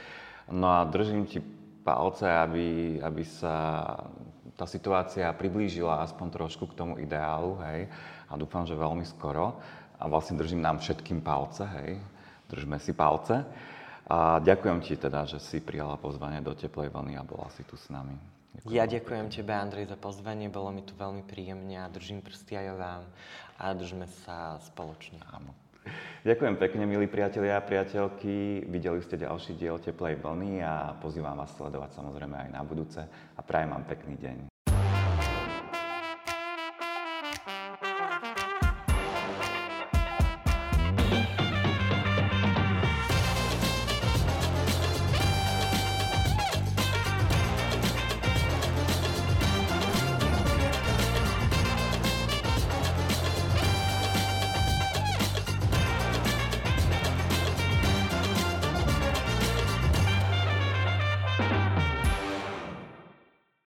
No 0.50 0.74
a 0.74 0.90
držím 0.90 1.30
ti 1.30 1.38
palce, 1.86 2.26
aby, 2.26 2.98
aby 2.98 3.24
sa 3.26 3.86
tá 4.58 4.66
situácia 4.66 5.30
priblížila 5.34 6.02
aspoň 6.06 6.28
trošku 6.34 6.70
k 6.70 6.78
tomu 6.78 6.98
ideálu, 6.98 7.58
hej. 7.70 7.90
A 8.32 8.40
dúfam, 8.40 8.64
že 8.64 8.78
veľmi 8.78 9.04
skoro 9.04 9.60
a 10.02 10.10
vlastne 10.10 10.34
držím 10.36 10.66
nám 10.66 10.82
všetkým 10.82 11.22
palce, 11.22 11.62
hej, 11.78 12.02
držme 12.50 12.82
si 12.82 12.98
palce. 12.98 13.46
A 14.10 14.42
ďakujem 14.42 14.82
ti 14.82 14.98
teda, 14.98 15.24
že 15.30 15.40
si 15.40 15.62
prijala 15.62 15.96
pozvanie 15.96 16.42
do 16.42 16.52
Teplej 16.52 16.92
vlny 16.92 17.16
a 17.16 17.24
bola 17.24 17.48
si 17.54 17.64
tu 17.64 17.80
s 17.80 17.88
nami. 17.88 18.18
Ďakujem 18.52 18.76
ja 18.76 18.84
ďakujem 18.84 19.26
tebe, 19.32 19.54
Andrej, 19.56 19.88
za 19.88 19.96
pozvanie. 19.96 20.52
Bolo 20.52 20.76
mi 20.76 20.84
tu 20.84 20.92
veľmi 20.92 21.24
príjemne 21.24 21.80
a 21.80 21.88
držím 21.88 22.20
prsty 22.20 22.60
aj 22.60 22.68
vám 22.76 23.04
a 23.56 23.66
držme 23.72 24.10
sa 24.28 24.60
spoločne. 24.68 25.24
Áno. 25.32 25.56
Ďakujem 26.28 26.56
pekne, 26.60 26.84
milí 26.86 27.08
priatelia 27.08 27.58
a 27.58 27.64
priateľky. 27.64 28.68
Videli 28.68 29.00
ste 29.02 29.16
ďalší 29.16 29.56
diel 29.56 29.80
Teplej 29.80 30.20
vlny 30.20 30.60
a 30.62 30.94
pozývam 31.00 31.40
vás 31.40 31.56
sledovať 31.56 31.96
samozrejme 31.96 32.36
aj 32.36 32.50
na 32.52 32.62
budúce 32.68 33.02
a 33.08 33.40
prajem 33.40 33.72
vám 33.72 33.88
pekný 33.88 34.20
deň. 34.20 34.51